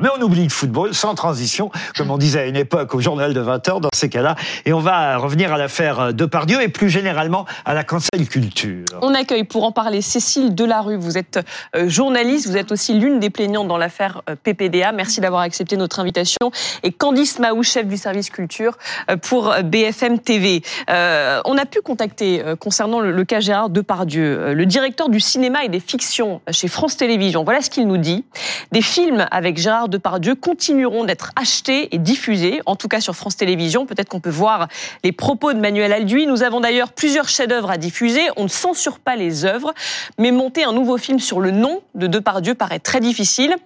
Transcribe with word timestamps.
Mais 0.00 0.08
on 0.18 0.22
oublie 0.22 0.44
le 0.44 0.48
football 0.48 0.94
sans 0.94 1.14
transition, 1.14 1.70
comme 1.98 2.10
on 2.10 2.16
disait 2.16 2.40
à 2.40 2.46
une 2.46 2.56
époque 2.56 2.94
au 2.94 3.00
journal 3.00 3.34
de 3.34 3.42
20h 3.42 3.82
dans 3.82 3.90
ces 3.94 4.08
cas-là. 4.08 4.34
Et 4.64 4.72
on 4.72 4.80
va 4.80 5.18
revenir 5.18 5.52
à 5.52 5.58
l'affaire 5.58 6.14
Depardieu 6.14 6.62
et 6.62 6.68
plus 6.68 6.88
généralement 6.88 7.44
à 7.66 7.74
la 7.74 7.84
cancel 7.84 8.26
culture. 8.26 8.86
On 9.02 9.12
accueille 9.12 9.44
pour 9.44 9.64
en 9.64 9.72
parler 9.72 10.00
Cécile 10.00 10.54
Delarue. 10.54 10.96
Vous 10.96 11.18
êtes 11.18 11.40
euh, 11.74 11.90
journaliste, 11.90 12.46
vous 12.46 12.56
êtes 12.56 12.72
aussi 12.72 12.94
l'une 12.94 13.20
des 13.20 13.28
plaignantes 13.28 13.68
dans 13.68 13.76
l'affaire 13.76 14.22
euh, 14.30 14.36
PPDA. 14.42 14.92
Merci 14.92 15.20
d'avoir 15.20 15.42
accepté 15.42 15.76
notre 15.76 16.00
invitation. 16.00 16.50
Et 16.82 16.90
Candice 16.90 17.38
Mahou, 17.38 17.62
chef 17.62 17.86
du 17.86 17.98
service 17.98 18.30
culture 18.30 18.78
euh, 19.10 19.18
pour 19.18 19.54
BFM 19.62 20.20
TV. 20.20 20.62
on 20.88 21.58
a 21.58 21.66
pu 21.66 21.82
contacter 21.82 22.42
concernant 22.60 23.00
le, 23.00 23.24
cas 23.24 23.40
Gérard 23.40 23.68
Depardieu, 23.68 24.54
le 24.54 24.64
directeur 24.64 25.10
du 25.10 25.20
cinéma 25.20 25.64
et 25.64 25.68
des 25.68 25.80
fictions 25.80 26.40
chez 26.50 26.68
France 26.68 26.96
Télévisions. 26.96 27.44
Voilà 27.44 27.60
ce 27.60 27.68
qu'il 27.68 27.86
nous 27.86 27.98
dit. 27.98 28.24
Des 28.72 28.80
films 28.80 29.26
avec 29.30 29.58
Depardieu 29.88 30.34
continueront 30.34 31.04
d'être 31.04 31.32
achetés 31.34 31.94
et 31.94 31.98
diffusés, 31.98 32.60
en 32.66 32.76
tout 32.76 32.88
cas 32.88 33.00
sur 33.00 33.14
France 33.14 33.36
Télévisions. 33.36 33.84
Peut-être 33.84 34.08
qu'on 34.08 34.20
peut 34.20 34.30
voir 34.30 34.68
les 35.02 35.12
propos 35.12 35.52
de 35.52 35.58
Manuel 35.58 35.92
Alduy. 35.92 36.26
Nous 36.26 36.42
avons 36.42 36.60
d'ailleurs 36.60 36.92
plusieurs 36.92 37.28
chefs-d'œuvre 37.28 37.70
à 37.70 37.76
diffuser. 37.76 38.22
On 38.36 38.44
ne 38.44 38.48
censure 38.48 39.00
pas 39.00 39.16
les 39.16 39.44
œuvres, 39.44 39.74
mais 40.18 40.30
monter 40.30 40.64
un 40.64 40.72
nouveau 40.72 40.98
film 40.98 41.18
sur 41.18 41.40
le 41.40 41.50
nom 41.50 41.82
de 41.94 42.06
Depardieu 42.06 42.54
paraît 42.54 42.78
très 42.78 43.00
difficile. 43.00 43.56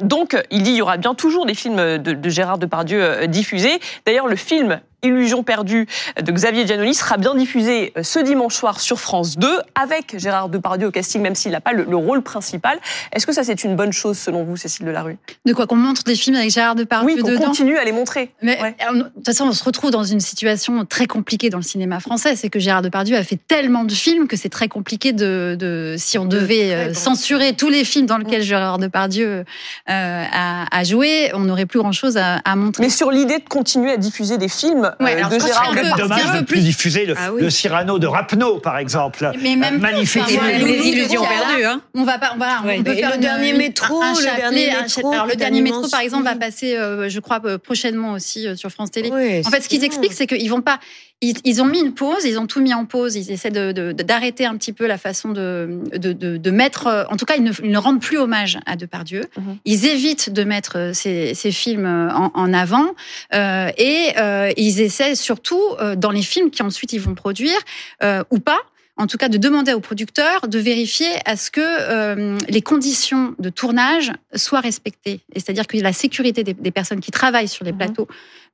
Donc, 0.00 0.36
il 0.50 0.62
dit 0.62 0.70
il 0.70 0.76
y 0.76 0.82
aura 0.82 0.96
bien 0.96 1.14
toujours 1.14 1.46
des 1.46 1.54
films 1.54 1.98
de, 1.98 2.12
de 2.12 2.28
Gérard 2.28 2.58
Depardieu 2.58 3.02
euh, 3.02 3.26
diffusés. 3.26 3.80
D'ailleurs, 4.06 4.26
le 4.26 4.36
film 4.36 4.80
Illusion 5.04 5.42
perdue 5.42 5.88
de 6.22 6.30
Xavier 6.30 6.64
Giannoli 6.64 6.94
sera 6.94 7.16
bien 7.16 7.34
diffusé 7.34 7.92
euh, 7.96 8.04
ce 8.04 8.20
dimanche 8.20 8.54
soir 8.54 8.80
sur 8.80 9.00
France 9.00 9.36
2 9.36 9.48
avec 9.74 10.16
Gérard 10.16 10.48
Depardieu 10.48 10.86
au 10.86 10.90
casting, 10.92 11.20
même 11.20 11.34
s'il 11.34 11.50
n'a 11.50 11.60
pas 11.60 11.72
le, 11.72 11.96
rôle 11.96 12.22
principal. 12.22 12.78
Est-ce 13.12 13.26
que 13.26 13.32
ça 13.32 13.42
c'est 13.42 13.64
une 13.64 13.74
bonne 13.74 13.92
chose 13.92 14.16
selon 14.16 14.44
vous, 14.44 14.56
Cécile 14.56 14.86
Delarue? 14.86 15.18
De 15.44 15.52
quoi 15.54 15.66
qu'on 15.66 15.74
montre 15.74 16.04
des 16.04 16.14
films 16.14 16.36
avec 16.36 16.50
Gérard 16.50 16.76
Depardieu 16.76 17.16
Oui, 17.16 17.20
qu'on 17.20 17.36
continue 17.36 17.78
à 17.78 17.84
les 17.84 17.90
montrer. 17.90 18.30
Mais 18.42 18.60
euh, 18.60 18.94
de 18.98 19.02
toute 19.02 19.26
façon, 19.26 19.46
on 19.46 19.52
se 19.52 19.64
retrouve 19.64 19.90
dans 19.90 20.04
une 20.04 20.20
situation 20.20 20.84
très 20.84 21.06
compliquée 21.06 21.50
dans 21.50 21.58
le 21.58 21.64
cinéma 21.64 21.98
français. 21.98 22.36
C'est 22.36 22.48
que 22.48 22.60
Gérard 22.60 22.82
Depardieu 22.82 23.16
a 23.16 23.24
fait 23.24 23.40
tellement 23.48 23.82
de 23.82 23.92
films 23.92 24.28
que 24.28 24.36
c'est 24.36 24.50
très 24.50 24.68
compliqué 24.68 25.12
de, 25.12 25.56
de, 25.58 25.96
si 25.98 26.16
on 26.16 26.26
devait 26.26 26.72
euh, 26.72 26.94
censurer 26.94 27.54
tous 27.54 27.70
les 27.70 27.82
films 27.82 28.06
dans 28.06 28.18
lesquels 28.18 28.42
Gérard 28.42 28.78
Depardieu 28.78 29.26
euh, 29.28 29.44
a, 29.86 30.64
a, 30.70 30.84
joué, 30.84 31.32
on 31.34 31.40
n'aurait 31.40 31.66
plus 31.66 31.80
grand-chose 31.80 32.16
à, 32.16 32.36
à 32.36 32.54
montrer. 32.54 32.84
Mais 32.84 32.88
sur 32.88 33.10
l'idée 33.10 33.38
de 33.38 33.48
continuer 33.48 33.90
à 33.90 33.96
diffuser 33.96 34.38
des 34.38 34.48
films 34.48 34.91
ouais, 35.00 35.22
euh, 35.22 35.28
de 35.28 35.38
Gérard 35.38 35.74
dommage 35.96 36.40
de 36.40 36.44
plus 36.44 36.60
diffuser 36.60 37.06
le, 37.06 37.14
ah 37.16 37.30
le, 37.38 37.50
Cyrano 37.50 37.98
de 37.98 38.06
Rapneau, 38.06 38.58
par 38.58 38.78
exemple. 38.78 39.30
Mais 39.40 39.56
même 39.56 39.78
magnifique. 39.78 40.22
les 40.28 40.88
illusions 40.88 41.22
perdues. 41.22 41.64
Hein. 41.64 41.80
On 41.94 42.04
va 42.04 42.18
pas, 42.18 42.34
voilà, 42.36 42.62
on 42.64 42.82
peut 42.82 42.94
faire 42.94 43.12
le 43.12 43.18
dernier 43.18 43.52
métro, 43.52 44.00
le 44.02 44.36
dernier 44.36 44.70
métro. 44.70 45.12
Alors 45.12 45.26
le 45.26 45.36
dernier 45.36 45.60
métro, 45.60 45.88
par 45.88 46.00
exemple, 46.00 46.24
va 46.24 46.36
passer, 46.36 46.76
euh, 46.76 47.08
je 47.08 47.20
crois, 47.20 47.40
euh, 47.44 47.58
prochainement 47.58 48.12
aussi 48.12 48.46
sur 48.56 48.70
France 48.70 48.90
Télé. 48.90 49.10
en 49.10 49.50
fait, 49.50 49.62
ce 49.62 49.68
qu'ils 49.68 49.84
expliquent, 49.84 50.12
c'est 50.12 50.26
qu'ils 50.26 50.50
vont 50.50 50.62
pas, 50.62 50.78
ils, 51.22 51.62
ont 51.62 51.66
mis 51.66 51.80
une 51.80 51.94
pause, 51.94 52.24
ils 52.24 52.38
ont 52.38 52.46
tout 52.46 52.60
mis 52.60 52.74
en 52.74 52.84
pause, 52.84 53.16
ils 53.16 53.30
essaient 53.30 53.50
d'arrêter 53.50 54.44
de, 54.44 54.48
un 54.48 54.56
petit 54.56 54.72
peu 54.72 54.86
la 54.86 54.98
façon 54.98 55.30
de, 55.30 55.80
de, 55.96 56.12
de, 56.12 56.50
mettre, 56.50 57.06
en 57.10 57.16
tout 57.16 57.24
cas, 57.24 57.36
ils 57.36 57.44
ne, 57.44 57.52
ils 57.62 57.70
ne, 57.70 57.78
rendent 57.78 58.00
plus 58.00 58.18
hommage 58.18 58.58
à 58.66 58.76
Depardieu. 58.76 59.24
Mhm. 59.38 59.58
Ils 59.64 59.86
évitent 59.86 60.30
de 60.30 60.44
mettre 60.44 60.90
ces, 60.94 61.34
ces 61.34 61.52
films 61.52 61.86
en, 61.86 62.32
en 62.34 62.52
avant 62.52 62.94
euh, 63.34 63.70
et 63.78 64.12
euh, 64.18 64.50
ils 64.56 64.80
essaient 64.80 65.14
surtout, 65.14 65.62
euh, 65.80 65.96
dans 65.96 66.10
les 66.10 66.22
films 66.22 66.50
qui 66.50 66.62
ensuite 66.62 66.92
ils 66.92 67.00
vont 67.00 67.14
produire, 67.14 67.58
euh, 68.02 68.24
ou 68.30 68.38
pas, 68.38 68.60
en 68.98 69.06
tout 69.06 69.16
cas 69.16 69.28
de 69.28 69.38
demander 69.38 69.72
aux 69.72 69.80
producteurs 69.80 70.48
de 70.48 70.58
vérifier 70.58 71.08
à 71.24 71.36
ce 71.36 71.50
que 71.50 71.60
euh, 71.60 72.36
les 72.48 72.60
conditions 72.60 73.34
de 73.38 73.48
tournage 73.48 74.12
soient 74.34 74.60
respectées. 74.60 75.20
C'est-à-dire 75.34 75.66
que 75.66 75.78
la 75.78 75.94
sécurité 75.94 76.44
des, 76.44 76.70
personnes 76.70 77.00
qui 77.00 77.10
travaillent 77.10 77.48
sur 77.48 77.64
les 77.64 77.72
mhm. 77.72 77.78
plateaux 77.78 78.08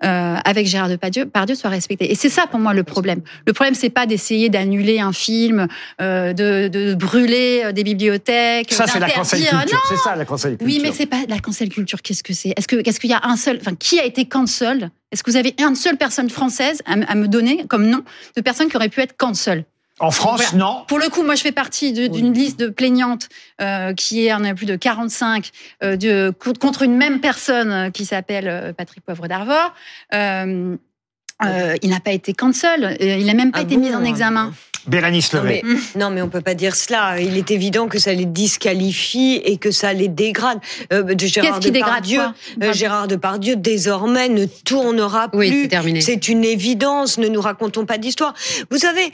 euh, 0.05 0.37
avec 0.45 0.67
Gérard 0.67 0.89
Depardieu 0.89 1.27
Pardieu 1.27 1.57
soit 1.57 1.71
respectée. 1.71 2.11
Et 2.11 2.15
c'est 2.15 2.29
ça 2.29 2.47
pour 2.47 2.61
moi 2.61 2.73
le 2.73 2.85
problème. 2.85 3.21
Le 3.47 3.53
problème 3.53 3.75
c'est 3.75 3.91
pas 3.91 4.07
d'essayer 4.07 4.49
d'annuler 4.49 5.01
un 5.01 5.13
film, 5.13 5.67
euh, 6.01 6.33
de, 6.33 6.69
de, 6.69 6.95
brûler 6.95 7.73
des 7.73 7.83
bibliothèques. 7.83 8.73
Ça 8.73 8.87
c'est 8.87 9.01
la 9.01 9.11
cancel 9.11 9.41
culture. 9.41 9.83
C'est 9.89 9.97
ça 9.97 10.15
la 10.15 10.25
cancel 10.25 10.57
culture. 10.57 10.67
Oui, 10.67 10.81
mais 10.81 10.93
c'est 10.93 11.07
pas 11.07 11.25
la 11.29 11.41
cancel 11.41 11.69
culture. 11.69 12.01
Qu'est-ce 12.01 12.23
que 12.23 12.33
c'est? 12.33 12.55
Est-ce 12.57 13.01
qu'il 13.01 13.11
y 13.11 13.15
a 13.15 13.21
un 13.25 13.37
seul 13.37 13.59
Enfin, 13.61 13.75
qui 13.75 13.99
a 13.99 14.05
été 14.05 14.27
cancel 14.27 14.91
Est-ce 15.11 15.25
que 15.25 15.33
vous 15.33 15.37
avez 15.37 15.55
une 15.59 15.75
seule 15.75 15.97
personne 15.97 16.31
française 16.31 16.81
à, 16.87 16.93
à 16.93 17.15
me 17.17 17.27
donner 17.27 17.67
comme 17.67 17.87
nom 17.87 18.05
de 18.37 18.41
personne 18.41 18.69
qui 18.69 18.77
aurait 18.77 18.89
pu 18.89 19.01
être 19.01 19.17
cancel 19.17 19.65
en 20.01 20.11
France, 20.11 20.53
non. 20.55 20.85
Pour 20.87 20.99
le 20.99 21.09
coup, 21.09 21.23
moi, 21.23 21.35
je 21.35 21.43
fais 21.43 21.53
partie 21.53 21.93
d'une 21.93 22.33
liste 22.33 22.59
de 22.59 22.69
plaignantes 22.69 23.29
euh, 23.61 23.95
qui 23.95 24.27
est, 24.27 24.35
on 24.35 24.45
a 24.45 24.55
plus 24.55 24.67
de 24.67 24.77
45, 24.77 25.51
euh, 25.83 25.97
de, 25.97 26.33
contre 26.61 26.83
une 26.83 26.97
même 26.97 27.21
personne 27.21 27.71
euh, 27.71 27.91
qui 27.91 28.05
s'appelle 28.05 28.49
euh, 28.49 28.73
Patrick 28.73 29.05
Poivre 29.05 29.27
d'Arvor. 29.29 29.75
Euh, 30.15 30.77
euh, 31.45 31.77
il 31.83 31.91
n'a 31.91 32.01
pas 32.01 32.13
été 32.13 32.33
cancel, 32.33 32.97
il 33.01 33.25
n'a 33.27 33.35
même 33.35 33.53
pas 33.53 33.61
ah 33.61 33.63
été 33.63 33.77
mis 33.77 33.95
en 33.95 34.03
examen. 34.03 34.53
Bérénice 34.89 35.33
Levé. 35.33 35.63
Non 35.65 35.71
mais, 35.71 36.01
non, 36.01 36.11
mais 36.11 36.23
on 36.23 36.29
peut 36.29 36.41
pas 36.41 36.55
dire 36.55 36.75
cela. 36.75 37.21
Il 37.21 37.37
est 37.37 37.51
évident 37.51 37.89
que 37.89 37.99
ça 37.99 38.13
les 38.13 38.25
disqualifie 38.25 39.41
et 39.45 39.57
que 39.59 39.71
ça 39.71 39.93
les 39.93 40.09
dégrade. 40.09 40.59
Euh, 40.93 41.05
Gérard 41.19 41.61
qui 41.61 41.71
Depardieu, 41.71 42.21
euh, 42.63 42.73
Gérard 42.73 43.09
Depardieu 43.09 43.57
désormais 43.57 44.29
ne 44.29 44.47
tournera 44.47 45.29
plus. 45.29 45.39
Oui, 45.39 45.61
c'est 45.63 45.69
terminé. 45.69 46.01
C'est 46.01 46.29
une 46.29 46.45
évidence. 46.45 47.19
Ne 47.19 47.29
nous 47.29 47.41
racontons 47.41 47.85
pas 47.85 47.99
d'histoire. 47.99 48.35
Vous 48.71 48.79
savez, 48.79 49.13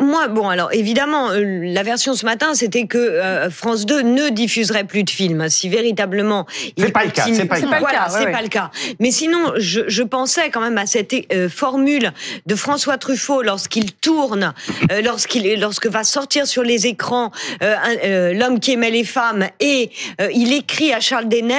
moi, 0.00 0.28
bon, 0.28 0.48
alors 0.48 0.72
évidemment, 0.72 1.30
euh, 1.30 1.60
la 1.64 1.82
version 1.82 2.14
ce 2.14 2.24
matin, 2.24 2.54
c'était 2.54 2.86
que 2.86 2.98
euh, 2.98 3.50
France 3.50 3.86
2 3.86 4.02
ne 4.02 4.28
diffuserait 4.28 4.84
plus 4.84 5.02
de 5.02 5.10
films. 5.10 5.48
Si 5.48 5.68
véritablement, 5.68 6.46
c'est 6.78 6.92
pas, 6.92 7.04
le 7.04 7.10
cas. 7.10 7.24
C'est 7.32 7.46
pas, 7.46 7.58
le 7.58 7.66
cas. 7.66 8.08
Pas 8.32 8.42
le 8.42 8.48
cas. 8.48 8.70
Mais 9.00 9.10
sinon, 9.10 9.52
je, 9.56 9.82
je, 9.88 10.02
pensais 10.02 10.50
quand 10.50 10.60
même 10.60 10.78
à 10.78 10.86
cette 10.86 11.14
formule 11.50 12.12
de 12.46 12.54
François 12.54 12.96
Truffaut 12.96 13.42
lorsqu'il 13.42 13.92
tourne 13.92 14.54
lorsqu'il 15.02 15.15
lorsque 15.58 15.86
va 15.86 16.04
sortir 16.04 16.46
sur 16.46 16.62
les 16.62 16.86
écrans 16.86 17.30
euh, 17.62 17.74
euh, 18.04 18.32
l'homme 18.32 18.60
qui 18.60 18.72
aimait 18.72 18.90
les 18.90 19.04
femmes 19.04 19.46
et 19.60 19.90
euh, 20.20 20.28
il 20.34 20.52
écrit 20.52 20.92
à 20.92 21.00
Charles 21.00 21.28
Denner 21.28 21.54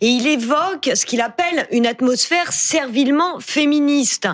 et 0.00 0.06
il 0.06 0.26
évoque 0.26 0.90
ce 0.94 1.06
qu'il 1.06 1.20
appelle 1.20 1.66
une 1.70 1.86
atmosphère 1.86 2.52
servilement 2.52 3.40
féministe. 3.40 4.28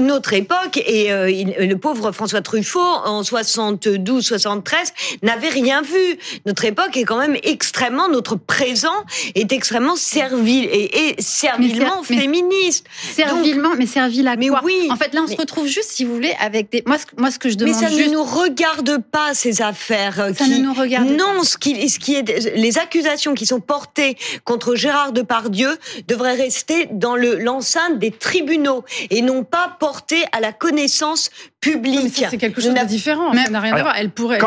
notre 0.00 0.32
époque 0.32 0.78
et 0.78 1.08
le 1.08 1.74
pauvre 1.74 2.12
François 2.12 2.40
Truffaut 2.42 2.80
en 2.80 3.22
72-73 3.22 4.62
n'avait 5.22 5.48
rien 5.48 5.82
vu. 5.82 6.18
Notre 6.46 6.64
époque 6.64 6.96
est 6.96 7.04
quand 7.04 7.18
même 7.18 7.36
extrêmement 7.42 8.08
notre 8.08 8.36
présent 8.36 9.04
est 9.34 9.52
extrêmement 9.52 9.96
servile 9.96 10.64
et, 10.64 11.10
et 11.10 11.22
servilement 11.22 12.02
féministe. 12.02 12.86
Servilement, 13.14 13.70
mais 13.76 13.86
servile 13.86 14.28
à 14.28 14.36
mais 14.36 14.48
quoi? 14.48 14.60
oui, 14.64 14.88
En 14.90 14.96
fait, 14.96 15.14
là, 15.14 15.22
on 15.24 15.26
se 15.26 15.36
retrouve 15.36 15.66
juste, 15.66 15.90
si 15.90 16.04
vous 16.04 16.14
voulez, 16.14 16.34
avec 16.40 16.70
des. 16.70 16.82
Moi, 16.86 16.98
ce, 16.98 17.04
moi, 17.16 17.30
ce 17.30 17.38
que 17.38 17.48
je 17.48 17.56
demande 17.56 17.74
ne 17.96 18.12
nous 18.12 18.24
regarde 18.24 18.98
pas 19.10 19.34
ces 19.34 19.62
affaires. 19.62 20.20
Euh, 20.20 20.32
Ça 20.34 20.46
ne 20.46 20.58
nous 20.58 20.74
regarde 20.74 21.08
non, 21.08 21.42
ce 21.42 21.56
qui, 21.56 21.88
ce 21.88 21.98
qui 21.98 22.14
est 22.14 22.56
les 22.56 22.78
accusations 22.78 23.34
qui 23.34 23.46
sont 23.46 23.60
portées 23.60 24.16
contre 24.44 24.74
Gérard 24.74 25.12
Depardieu 25.12 25.76
devraient 26.08 26.34
rester 26.34 26.88
dans 26.92 27.16
le 27.16 27.36
l'enceinte 27.36 27.98
des 27.98 28.10
tribunaux 28.10 28.84
et 29.10 29.22
non 29.22 29.44
pas 29.44 29.76
portées 29.78 30.24
à 30.32 30.40
la 30.40 30.52
connaissance 30.52 31.30
publique. 31.60 32.24
C'est 32.30 32.38
quelque 32.38 32.60
chose 32.60 32.74
de 32.74 32.86
différent. 32.86 33.32
ça 33.32 33.50
n'a 33.50 33.60
rien 33.60 33.74
à 33.74 33.82
voir. 33.82 33.96
Elles 33.96 34.10
pourraient. 34.10 34.38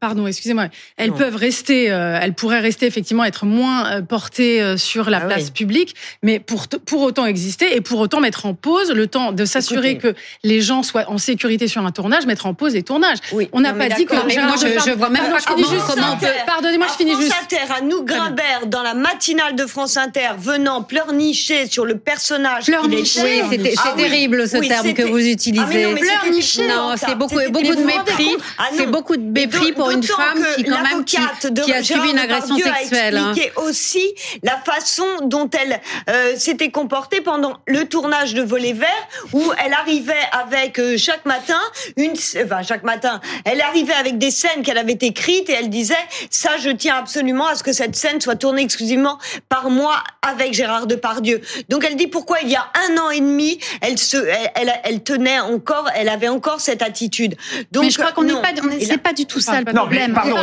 Pardon, 0.00 0.26
excusez-moi. 0.26 0.68
Elles 0.96 1.12
peuvent 1.12 1.36
rester. 1.36 1.90
Euh, 1.90 2.18
elles 2.20 2.34
pourraient 2.34 2.60
rester 2.60 2.86
effectivement 2.86 3.24
être 3.24 3.44
moins 3.44 3.90
euh, 3.90 4.02
portées 4.02 4.76
sur 4.76 5.10
la 5.10 5.18
ah 5.18 5.26
place 5.26 5.50
publique, 5.50 5.94
mais 6.22 6.38
pour 6.38 6.68
pour 6.68 7.02
autant 7.02 7.26
exister 7.26 7.76
et 7.76 7.80
pour 7.80 8.00
autant 8.00 8.20
mettre 8.20 8.46
en 8.46 8.54
pause 8.54 8.90
le 8.90 9.06
temps 9.06 9.32
de 9.32 9.44
s'assurer 9.44 9.98
que 9.98 10.14
les 10.42 10.60
gens 10.60 10.82
soient 10.82 11.08
en 11.08 11.18
sécurité 11.18 11.68
sur 11.68 11.84
un 11.84 11.90
tournage, 11.90 12.26
mettre 12.26 12.46
en 12.46 12.54
pause 12.54 12.67
tournage. 12.82 13.18
Oui. 13.32 13.48
On 13.52 13.60
n'a 13.60 13.72
pas 13.72 13.88
dit 13.88 14.06
que 14.06 14.14
moi, 14.14 14.24
je, 14.28 14.90
je, 14.90 14.94
vois 14.96 15.08
même 15.10 15.30
pas 15.30 15.40
comment, 15.46 15.66
comment 15.86 16.12
on 16.14 16.16
peut. 16.16 16.26
Pardonnez-moi, 16.46 16.86
je 16.88 16.96
finis 16.96 17.16
juste. 17.20 17.34
Inter, 17.42 17.72
à 17.76 17.80
nous 17.80 18.04
Grimbert 18.04 18.66
dans 18.66 18.82
la 18.82 18.94
matinale 18.94 19.54
de 19.54 19.66
France 19.66 19.96
Inter, 19.96 20.30
venant 20.38 20.82
pleurnicher 20.82 21.66
sur 21.66 21.84
le 21.84 21.96
personnage. 21.98 22.66
Pleurnicher, 22.66 23.42
oui, 23.48 23.60
c'est 23.62 23.74
ah, 23.84 23.94
terrible 23.96 24.48
ce 24.48 24.56
terme 24.56 24.94
que 24.94 25.02
vous 25.02 25.26
utilisez. 25.26 25.84
Ah, 25.84 25.94
pleurnicher, 25.94 26.68
non, 26.68 26.94
c'est 26.96 27.14
beaucoup, 27.14 27.36
beaucoup 27.50 27.74
de 27.74 27.84
mépris. 27.84 28.36
Ah, 28.58 28.64
c'est 28.76 28.86
beaucoup 28.86 29.16
de 29.16 29.22
mépris 29.22 29.72
pour 29.72 29.90
une 29.90 30.02
femme 30.02 30.44
qui 30.56 30.64
quand 30.64 30.82
même 30.82 31.04
qui, 31.04 31.16
qui 31.64 31.72
a 31.72 31.82
subi 31.82 32.10
une 32.10 32.18
agression 32.18 32.56
sexuelle. 32.56 33.16
A 33.16 33.30
expliqué 33.30 33.52
aussi 33.56 34.14
la 34.42 34.56
façon 34.56 35.06
dont 35.22 35.48
elle 35.50 35.80
euh, 36.08 36.36
s'était 36.36 36.70
comportée 36.70 37.20
pendant 37.20 37.58
le 37.66 37.84
tournage 37.86 38.34
de 38.34 38.42
Volet 38.42 38.72
Vert, 38.72 38.88
où 39.32 39.42
elle 39.64 39.72
arrivait 39.72 40.14
avec 40.32 40.78
euh, 40.78 40.96
chaque 40.96 41.24
matin 41.24 41.60
une, 41.96 42.14
enfin 42.58 42.66
chaque 42.66 42.84
matin. 42.84 43.20
Elle 43.44 43.60
arrivait 43.60 43.94
avec 43.94 44.18
des 44.18 44.30
scènes 44.30 44.62
qu'elle 44.62 44.78
avait 44.78 44.98
écrites 45.00 45.48
et 45.48 45.54
elle 45.54 45.70
disait 45.70 45.94
ça, 46.30 46.50
je 46.62 46.70
tiens 46.70 46.96
absolument 46.96 47.46
à 47.46 47.54
ce 47.54 47.62
que 47.62 47.72
cette 47.72 47.96
scène 47.96 48.20
soit 48.20 48.36
tournée 48.36 48.62
exclusivement 48.62 49.18
par 49.48 49.70
moi 49.70 49.96
avec 50.22 50.54
Gérard 50.54 50.86
Depardieu. 50.86 51.40
Donc 51.68 51.84
elle 51.84 51.96
dit 51.96 52.06
pourquoi 52.06 52.38
il 52.42 52.48
y 52.48 52.56
a 52.56 52.66
un 52.88 52.98
an 52.98 53.10
et 53.10 53.20
demi, 53.20 53.58
elle 53.80 53.98
se, 53.98 54.16
elle, 54.54 54.72
elle, 54.84 55.02
tenait 55.02 55.40
encore, 55.40 55.88
elle 55.94 56.08
avait 56.08 56.28
encore 56.28 56.60
cette 56.60 56.82
attitude. 56.82 57.36
Donc, 57.72 57.84
mais 57.84 57.90
je 57.90 57.98
crois 57.98 58.12
qu'on 58.12 58.24
n'est 58.24 58.34
pas, 58.34 58.52
c'est 58.80 58.98
pas 58.98 59.12
du 59.12 59.26
tout 59.26 59.40
ça 59.40 59.60
le 59.60 59.72
problème. 59.72 60.14
pardon, 60.14 60.36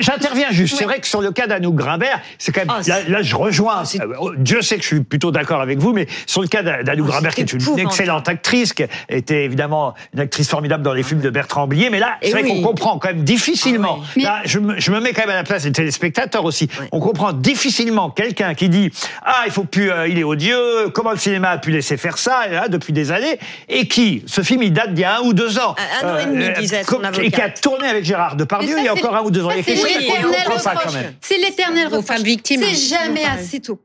j'interviens 0.00 0.50
juste. 0.50 0.76
C'est 0.76 0.84
vrai 0.84 1.00
que 1.00 1.06
sur 1.06 1.20
le 1.20 1.32
cas 1.32 1.46
d'Anouk 1.46 1.74
Grimbert, 1.74 2.20
c'est 2.38 2.52
quand 2.52 2.64
même, 2.64 2.70
ah, 2.70 3.00
là, 3.08 3.22
je 3.22 3.34
rejoins. 3.34 3.82
Euh, 4.00 4.34
Dieu 4.36 4.62
sait 4.62 4.76
que 4.76 4.82
je 4.82 4.88
suis 4.88 5.00
plutôt 5.00 5.30
d'accord 5.30 5.60
avec 5.60 5.78
vous, 5.78 5.92
mais 5.92 6.06
sur 6.26 6.42
le 6.42 6.48
cas 6.48 6.62
d'Anouk 6.62 7.06
oh, 7.08 7.12
Grimbert, 7.12 7.34
qui 7.34 7.42
est 7.42 7.52
une, 7.52 7.78
excellente 7.78 8.28
actrice, 8.28 8.72
qui 8.72 8.84
était 9.08 9.44
évidemment 9.44 9.94
une 10.14 10.20
actrice 10.20 10.48
formidable 10.48 10.82
dans 10.82 10.92
les 10.92 11.02
films 11.02 11.20
de 11.20 11.29
Bertrand 11.30 11.66
Blier, 11.66 11.90
mais 11.90 11.98
là, 11.98 12.16
c'est 12.22 12.30
vrai 12.30 12.44
qu'on 12.44 12.62
comprend 12.62 12.98
quand 12.98 13.08
même 13.08 13.24
difficilement. 13.24 14.00
Ah 14.00 14.20
là, 14.20 14.40
je 14.44 14.58
me, 14.58 14.78
je 14.78 14.90
me, 14.90 15.00
mets 15.00 15.12
quand 15.12 15.22
même 15.22 15.30
à 15.30 15.34
la 15.34 15.44
place 15.44 15.64
des 15.64 15.72
téléspectateurs 15.72 16.44
aussi. 16.44 16.68
On 16.92 17.00
comprend 17.00 17.32
difficilement 17.32 18.10
quelqu'un 18.10 18.54
qui 18.54 18.68
dit, 18.68 18.90
ah, 19.24 19.42
il 19.46 19.52
faut 19.52 19.64
plus, 19.64 19.90
euh, 19.90 20.08
il 20.08 20.18
est 20.18 20.24
odieux, 20.24 20.90
comment 20.92 21.12
le 21.12 21.18
cinéma 21.18 21.50
a 21.50 21.58
pu 21.58 21.70
laisser 21.70 21.96
faire 21.96 22.18
ça, 22.18 22.46
là, 22.48 22.68
depuis 22.68 22.92
des 22.92 23.12
années, 23.12 23.38
et 23.68 23.86
qui, 23.88 24.22
ce 24.26 24.42
film, 24.42 24.62
il 24.62 24.72
date 24.72 24.94
d'il 24.94 25.02
y 25.02 25.04
a 25.04 25.18
un 25.18 25.20
ou 25.20 25.32
deux 25.32 25.58
ans. 25.58 25.74
Un, 26.02 26.08
an 26.08 26.18
et 26.18 26.26
demi, 26.26 26.44
euh, 26.44 26.52
disait 26.52 26.82
son 26.84 27.02
avocat. 27.02 27.22
Et 27.22 27.30
qui 27.30 27.40
a 27.40 27.50
tourné 27.50 27.88
avec 27.88 28.04
Gérard 28.04 28.36
Depardieu 28.36 28.76
il 28.78 28.84
y 28.84 28.88
a 28.88 28.94
encore 28.94 29.16
un 29.16 29.22
ou 29.22 29.30
deux 29.30 29.44
ans. 29.44 29.50
C'est 29.64 31.38
l'éternel 31.38 31.88
reproche. 31.88 32.20
victimes. 32.22 32.62
C'est 32.62 32.96
jamais 32.96 33.24
assez 33.24 33.60
tôt. 33.60 33.80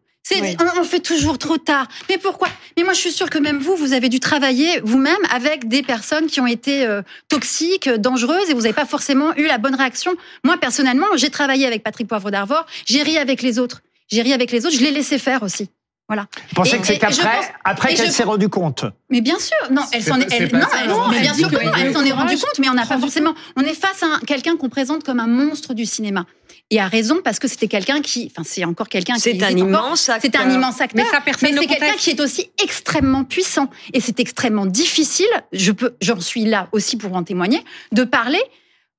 On, 0.77 0.83
fait 0.83 0.99
toujours 0.99 1.37
trop 1.37 1.57
tard. 1.57 1.87
Mais 2.09 2.17
pourquoi? 2.17 2.47
Mais 2.77 2.83
moi, 2.83 2.93
je 2.93 2.99
suis 2.99 3.11
sûre 3.11 3.29
que 3.29 3.37
même 3.37 3.59
vous, 3.59 3.75
vous 3.75 3.93
avez 3.93 4.09
dû 4.09 4.19
travailler 4.19 4.79
vous-même 4.83 5.15
avec 5.31 5.67
des 5.67 5.83
personnes 5.83 6.27
qui 6.27 6.41
ont 6.41 6.47
été 6.47 6.85
euh, 6.85 7.01
toxiques, 7.29 7.89
dangereuses, 7.89 8.49
et 8.49 8.53
vous 8.53 8.61
n'avez 8.61 8.73
pas 8.73 8.85
forcément 8.85 9.35
eu 9.35 9.45
la 9.45 9.57
bonne 9.57 9.75
réaction. 9.75 10.15
Moi, 10.43 10.57
personnellement, 10.57 11.05
j'ai 11.15 11.29
travaillé 11.29 11.67
avec 11.67 11.83
Patrick 11.83 12.07
Poivre 12.07 12.31
d'Arvor, 12.31 12.65
j'ai 12.85 13.03
ri 13.03 13.17
avec 13.17 13.41
les 13.41 13.59
autres. 13.59 13.81
J'ai 14.07 14.21
ri 14.21 14.33
avec 14.33 14.51
les 14.51 14.65
autres, 14.65 14.75
je 14.75 14.81
l'ai 14.81 14.91
laissé 14.91 15.17
faire 15.17 15.43
aussi. 15.43 15.69
Voilà. 16.07 16.27
Vous 16.49 16.55
pensez 16.55 16.77
que 16.77 16.85
c'est 16.85 16.99
qu'après, 16.99 17.39
après 17.63 17.95
qu'elle 17.95 18.11
s'est 18.11 18.23
rendue 18.23 18.49
compte 18.49 18.85
Mais 19.09 19.21
bien 19.21 19.39
sûr, 19.39 19.57
non, 19.71 19.81
elle 19.91 20.03
s'en 20.03 20.19
est, 20.19 20.31
elle, 20.31 20.51
non, 20.51 21.09
mais 21.09 21.19
bien 21.19 21.33
sûr 21.33 21.49
que 21.49 21.65
non, 21.65 21.71
elle 21.75 21.93
s'en 21.93 22.05
est 22.05 22.11
rendue 22.11 22.35
compte, 22.35 22.59
mais 22.59 22.69
on 22.69 22.75
n'a 22.75 22.85
pas 22.85 22.99
forcément, 22.99 23.33
on 23.55 23.61
est 23.61 23.73
face 23.73 24.03
à 24.03 24.19
quelqu'un 24.25 24.55
qu'on 24.55 24.69
présente 24.69 25.03
comme 25.03 25.19
un 25.19 25.27
monstre 25.27 25.73
du 25.73 25.85
cinéma. 25.85 26.25
Et 26.71 26.79
a 26.79 26.87
raison 26.87 27.21
parce 27.23 27.39
que 27.39 27.47
c'était 27.47 27.67
quelqu'un 27.67 28.01
qui, 28.01 28.31
enfin, 28.31 28.43
c'est 28.45 28.65
encore 28.65 28.89
quelqu'un 28.89 29.15
qui. 29.15 29.21
C'est 29.21 29.43
un 29.43 29.49
immense 29.49 30.09
acteur. 30.09 30.31
C'est 30.31 30.35
un 30.39 30.49
immense 30.49 30.81
acteur. 30.81 31.05
Mais, 31.25 31.31
mais 31.41 31.57
c'est 31.57 31.67
quelqu'un 31.67 31.93
qui 31.97 32.09
est 32.11 32.19
aussi 32.19 32.49
extrêmement 32.61 33.23
puissant. 33.23 33.69
Et 33.93 33.99
c'est 33.99 34.19
extrêmement 34.19 34.65
difficile. 34.65 35.27
Je 35.53 35.71
peux, 35.71 35.95
j'en 36.01 36.19
suis 36.19 36.45
là 36.45 36.69
aussi 36.71 36.97
pour 36.97 37.15
en 37.15 37.23
témoigner, 37.23 37.63
de 37.91 38.03
parler 38.03 38.41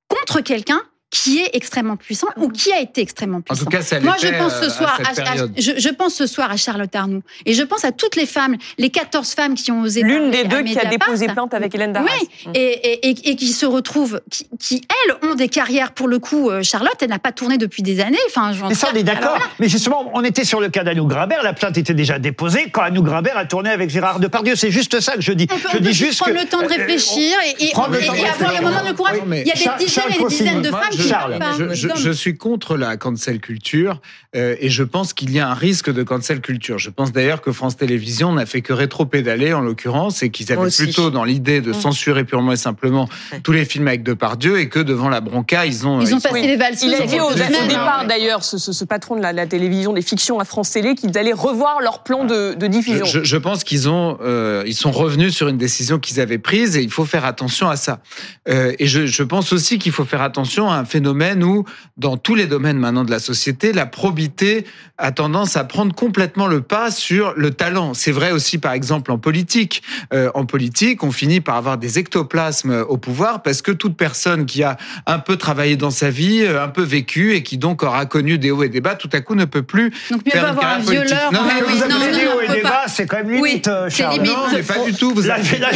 contre 0.09 0.41
quelqu'un 0.41 0.81
qui 1.23 1.39
est 1.39 1.51
extrêmement 1.55 1.97
puissant 1.97 2.29
ou 2.37 2.49
qui 2.49 2.73
a 2.73 2.81
été 2.81 3.01
extrêmement 3.01 3.41
puissant. 3.41 3.63
En 3.63 3.65
tout 3.65 3.71
cas, 3.71 3.83
ça 3.83 4.01
Moi, 4.01 4.17
je 4.21 4.29
pense 4.29 4.61
ce 4.61 4.69
soir, 4.69 5.01
à, 5.01 5.37
je, 5.57 5.89
pense 5.89 6.15
ce 6.15 6.27
soir 6.27 6.51
à 6.51 6.57
Charlotte 6.57 6.95
Arnoux, 6.95 7.23
et 7.47 7.55
je 7.55 7.63
pense 7.63 7.85
à 7.85 7.93
toutes 7.93 8.17
les 8.17 8.27
femmes, 8.27 8.57
les 8.77 8.91
14 8.91 9.33
femmes 9.33 9.55
qui 9.55 9.73
ont 9.73 9.81
osé. 9.81 10.03
L'une 10.03 10.31
des 10.31 10.45
deux 10.45 10.63
qui 10.63 10.79
a 10.79 10.85
déposé 10.85 11.27
plainte 11.27 11.55
avec 11.55 11.75
Hélène 11.75 11.93
Darras. 11.93 12.07
Oui, 12.07 12.29
mm. 12.47 12.51
et, 12.55 13.09
et, 13.09 13.31
et, 13.31 13.37
qui 13.37 13.53
se 13.53 13.65
retrouvent, 13.65 14.21
qui, 14.61 14.83
elles 15.07 15.29
ont 15.29 15.35
des 15.35 15.49
carrières 15.49 15.93
pour 15.93 16.09
le 16.09 16.19
coup. 16.19 16.51
Euh, 16.51 16.63
Charlotte, 16.63 16.97
elle 17.01 17.09
n'a 17.09 17.19
pas 17.19 17.33
tourné 17.33 17.57
depuis 17.57 17.83
des 17.83 18.01
années. 18.01 18.19
Enfin, 18.29 18.53
mais 18.69 18.75
ça, 18.75 18.89
on 18.93 18.97
est 18.97 19.03
d'accord. 19.03 19.39
Mais 19.59 19.69
justement, 19.69 20.11
on 20.15 20.23
était 20.23 20.45
sur 20.45 20.61
le 20.61 20.69
cas 20.69 20.85
d'Anouk 20.85 21.09
Grabert. 21.09 21.43
La 21.43 21.55
plainte 21.55 21.79
était 21.79 21.95
déjà 21.95 22.19
déposée 22.19 22.69
quand 22.71 22.83
Anouk 22.83 23.05
Grabert 23.05 23.39
a 23.39 23.47
tourné 23.47 23.71
avec 23.71 23.91
Gérard 23.91 24.21
Depardieu. 24.21 24.55
C'est 24.55 24.71
juste 24.71 25.01
ça 25.01 25.15
que 25.15 25.23
je 25.23 25.33
dis. 25.33 25.49
je 25.73 25.79
dis 25.79 25.93
juste 25.93 26.21
prendre 26.21 26.39
le 26.39 26.47
temps 26.47 26.61
de 26.61 26.65
euh, 26.65 26.77
réfléchir 26.77 27.37
et, 27.59 27.73
avoir 27.75 27.91
le 27.91 28.65
moment 28.65 28.85
de 28.85 28.93
courage. 28.95 29.17
Il 29.33 29.47
y 29.47 29.51
a 29.51 29.55
des 29.55 29.85
dizaines 29.85 30.05
et 30.15 30.19
des 30.19 30.29
dizaines 30.29 30.63
de 30.63 30.71
femmes 30.71 30.91
qui 30.91 31.06
ne 31.09 31.75
je, 31.75 32.11
suis 32.11 32.37
contre 32.37 32.77
la 32.77 32.97
cancel 32.97 33.41
culture 33.41 34.01
euh, 34.35 34.57
et 34.61 34.71
je 34.71 34.83
pense 34.83 35.13
qu'il 35.13 35.31
y 35.31 35.41
a 35.41 35.49
un 35.49 35.55
risque 35.55 35.93
de 35.93 36.03
cancel 36.03 36.41
culture. 36.41 36.79
Je 36.79 36.91
pense 36.91 37.13
d'ailleurs 37.13 37.41
que 37.41 37.53
France 37.53 37.77
Télévisions 37.77 38.33
n'a 38.33 38.47
fait 38.47 38.61
que 38.61 38.73
rétro-pédaler 38.73 39.53
en 39.53 39.61
l'occurrence 39.61 40.23
et 40.23 40.31
qu'ils 40.31 40.53
avaient 40.53 40.71
plutôt 40.71 41.11
dans 41.11 41.25
l'idée 41.25 41.61
de 41.61 41.71
mm. 41.71 41.75
censurer 41.75 42.25
purement 42.25 42.53
et 42.53 42.57
simplement 42.57 43.09
tous 43.43 43.53
les 43.53 43.65
films 43.65 43.89
avec 43.89 44.03
Depardieu 44.03 44.59
et 44.61 44.69
que 44.69 44.79
devant 44.79 45.09
la 45.09 45.21
bronca, 45.21 45.67
ils 45.67 45.87
ont... 45.87 46.01
Ils 46.01 46.15
ont 46.15 46.21
passé 46.21 46.47
les 46.47 46.57
valses. 46.57 46.83
Il 46.83 46.95
a 46.95 47.07
dit 47.07 47.21
au, 47.21 47.33
départ 47.33 48.07
d'ailleurs, 48.07 48.45
ce, 48.45 48.85
patron 48.85 49.17
de 49.17 49.23
la, 49.23 49.47
télévision 49.47 49.93
des 49.93 50.03
fictions 50.03 50.39
à 50.41 50.45
France 50.45 50.71
Télé, 50.71 50.95
qu'ils 50.95 51.17
allaient 51.17 51.33
revoir 51.33 51.81
leur 51.81 52.03
plan 52.03 52.25
de, 52.25 52.55
diffusion. 52.67 53.05
Je, 53.05 53.37
pense 53.37 53.65
qu'ils 53.65 53.89
ont, 53.89 54.19
euh, 54.23 54.65
ils 54.67 54.75
sont 54.75 54.91
revenus 54.91 55.35
sur 55.35 55.49
une 55.49 55.59
décision 55.59 55.99
qu'ils 55.99 56.21
avaient 56.21 56.39
prise 56.39 56.77
et 56.77 56.83
il 56.83 56.91
faut 56.91 57.05
faire 57.05 57.25
attention 57.25 57.69
à 57.69 57.77
ça. 57.77 58.01
Euh, 58.49 58.73
et 58.79 58.87
je, 58.87 59.07
je 59.07 59.23
pense 59.23 59.53
aussi 59.53 59.79
qu'il 59.79 59.93
faut 59.93 60.05
faire 60.05 60.23
attention 60.23 60.71
à 60.71 60.77
un 60.77 60.85
phénomène 60.87 61.45
où 61.45 61.65
dans 61.97 62.17
tous 62.17 62.35
les 62.35 62.47
domaines 62.47 62.79
maintenant 62.79 63.05
de 63.05 63.11
la 63.11 63.19
société, 63.19 63.73
la 63.73 63.87
probité 63.87 64.65
a 64.99 65.13
tendance 65.13 65.57
à 65.57 65.65
prendre 65.65 65.95
complètement 65.95 66.47
le 66.47 66.63
pas 66.63 66.91
sur 66.91 67.35
le 67.37 67.51
talent. 67.51 67.93
C'est 67.95 68.13
vrai 68.13 68.33
aussi, 68.33 68.59
par 68.59 68.73
exemple, 68.73 69.13
en 69.13 69.19
politique. 69.19 69.83
Euh, 70.15 70.31
en 70.35 70.47
politique, 70.47 71.03
on 71.03 71.13
finit 71.13 71.41
par 71.41 71.57
avoir 71.57 71.77
des 71.77 71.99
ectoplasmes 71.99 72.85
au 72.89 72.97
pouvoir 72.97 73.43
parce 73.43 73.61
que 73.63 73.73
toute 73.73 73.97
personne 73.97 74.47
qui 74.47 74.63
a 74.63 74.77
un 75.07 75.19
peu 75.19 75.37
travaillé 75.37 75.77
dans 75.77 75.91
sa 75.91 76.11
vie, 76.11 76.43
euh, 76.43 76.65
un 76.65 76.69
peu 76.69 76.83
vécu 76.83 77.35
et 77.35 77.43
qui 77.43 77.59
donc 77.59 77.83
aura 77.83 78.07
connu 78.07 78.39
des 78.39 78.51
hauts 78.51 78.63
et 78.63 78.69
des 78.69 78.81
bas, 78.81 78.95
tout 78.95 79.11
à 79.13 79.21
coup 79.21 79.35
ne 79.35 79.45
peut 79.45 79.63
plus 79.63 79.93
donc, 80.11 80.25
mieux 80.25 80.33
faire 80.33 80.49
une 80.49 80.59
carrière 80.59 80.85
politique. 80.85 81.17
Non, 81.33 81.41
mais 81.47 81.61
vous 81.61 81.83
avez 81.83 82.17
des 82.17 82.27
hauts 82.27 82.41
et 82.41 82.55
des 82.55 82.63
bas, 82.63 82.85
c'est 82.89 83.07
quand 83.07 83.19
même 83.19 83.31
limite, 83.31 83.69
euh, 83.69 83.91
Charles. 83.91 84.23
Non, 84.23 84.47
mais 84.53 84.63
pas 84.63 84.85
du 84.85 84.95
tout. 84.95 85.13
Vous 85.15 85.29
avez 85.29 85.59
là, 85.59 85.71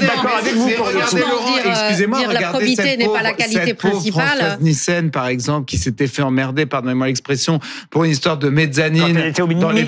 d'accord 0.00 0.38
avec 0.38 0.54
vous. 0.54 0.68
Regardez 0.68 1.20
Laurent, 1.20 1.56
excusez-moi, 1.64 2.18
regardez 2.18 2.40
la 2.40 2.48
probité 2.50 2.96
n'est 2.96 3.06
pas 3.06 3.22
la 3.22 3.32
qualité 3.32 3.74
principale. 3.74 4.29
Nissen, 4.60 5.10
par 5.10 5.26
exemple, 5.28 5.66
qui 5.66 5.78
s'était 5.78 6.06
fait 6.06 6.22
emmerder, 6.22 6.66
pardonnez-moi 6.66 7.06
l'expression, 7.06 7.60
pour 7.90 8.04
une 8.04 8.10
histoire 8.10 8.38
de 8.38 8.48
mezzanine 8.48 9.32
dans, 9.36 9.70
les, 9.70 9.84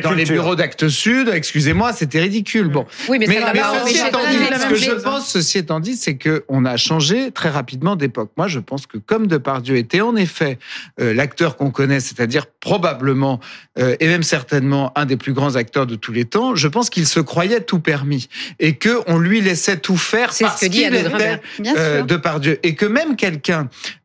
dans, 0.00 0.12
les, 0.12 0.24
bureaux 0.24 0.56
d'Actes 0.56 0.88
Sud. 0.88 1.30
Excusez-moi, 1.32 1.92
c'était 1.92 2.20
ridicule. 2.20 2.68
Bon. 2.68 2.86
Oui, 3.08 3.18
mais, 3.18 3.26
ça 3.26 3.52
ceci 3.84 4.06
étant 4.06 4.20
dit, 4.28 4.36
ce 4.36 4.66
que 4.66 4.74
je 4.74 4.90
pense, 4.92 5.28
ceci 5.28 5.58
étant 5.58 5.80
dit, 5.80 5.96
c'est 5.96 6.16
que 6.16 6.44
on 6.48 6.64
a 6.64 6.76
changé 6.76 7.30
très 7.30 7.50
rapidement 7.50 7.96
d'époque. 7.96 8.30
Moi, 8.36 8.48
je 8.48 8.58
pense 8.58 8.86
que 8.86 8.98
comme 8.98 9.26
Depardieu 9.26 9.76
était 9.76 10.00
en 10.00 10.16
effet 10.16 10.58
euh, 11.00 11.14
l'acteur 11.14 11.56
qu'on 11.56 11.70
connaît, 11.70 12.00
c'est-à-dire 12.00 12.46
probablement 12.46 13.40
euh, 13.78 13.96
et 14.00 14.06
même 14.06 14.22
certainement 14.22 14.92
un 14.96 15.06
des 15.06 15.16
plus 15.16 15.32
grands 15.32 15.56
acteurs 15.56 15.86
de 15.86 15.94
tous 15.96 16.12
les 16.12 16.24
temps, 16.24 16.54
je 16.54 16.68
pense 16.68 16.90
qu'il 16.90 17.06
se 17.06 17.20
croyait 17.20 17.60
tout 17.60 17.80
permis 17.80 18.28
et 18.58 18.74
que 18.76 19.00
on 19.06 19.18
lui 19.18 19.40
laissait 19.40 19.76
tout 19.76 19.96
faire 19.96 20.30
parce 20.38 20.60
qu'il 20.60 20.82
était 20.82 21.40
euh, 21.76 22.02
Depardieu 22.02 22.58
et 22.62 22.74
que 22.74 22.86
même 22.86 23.16
quelqu'un 23.16 23.53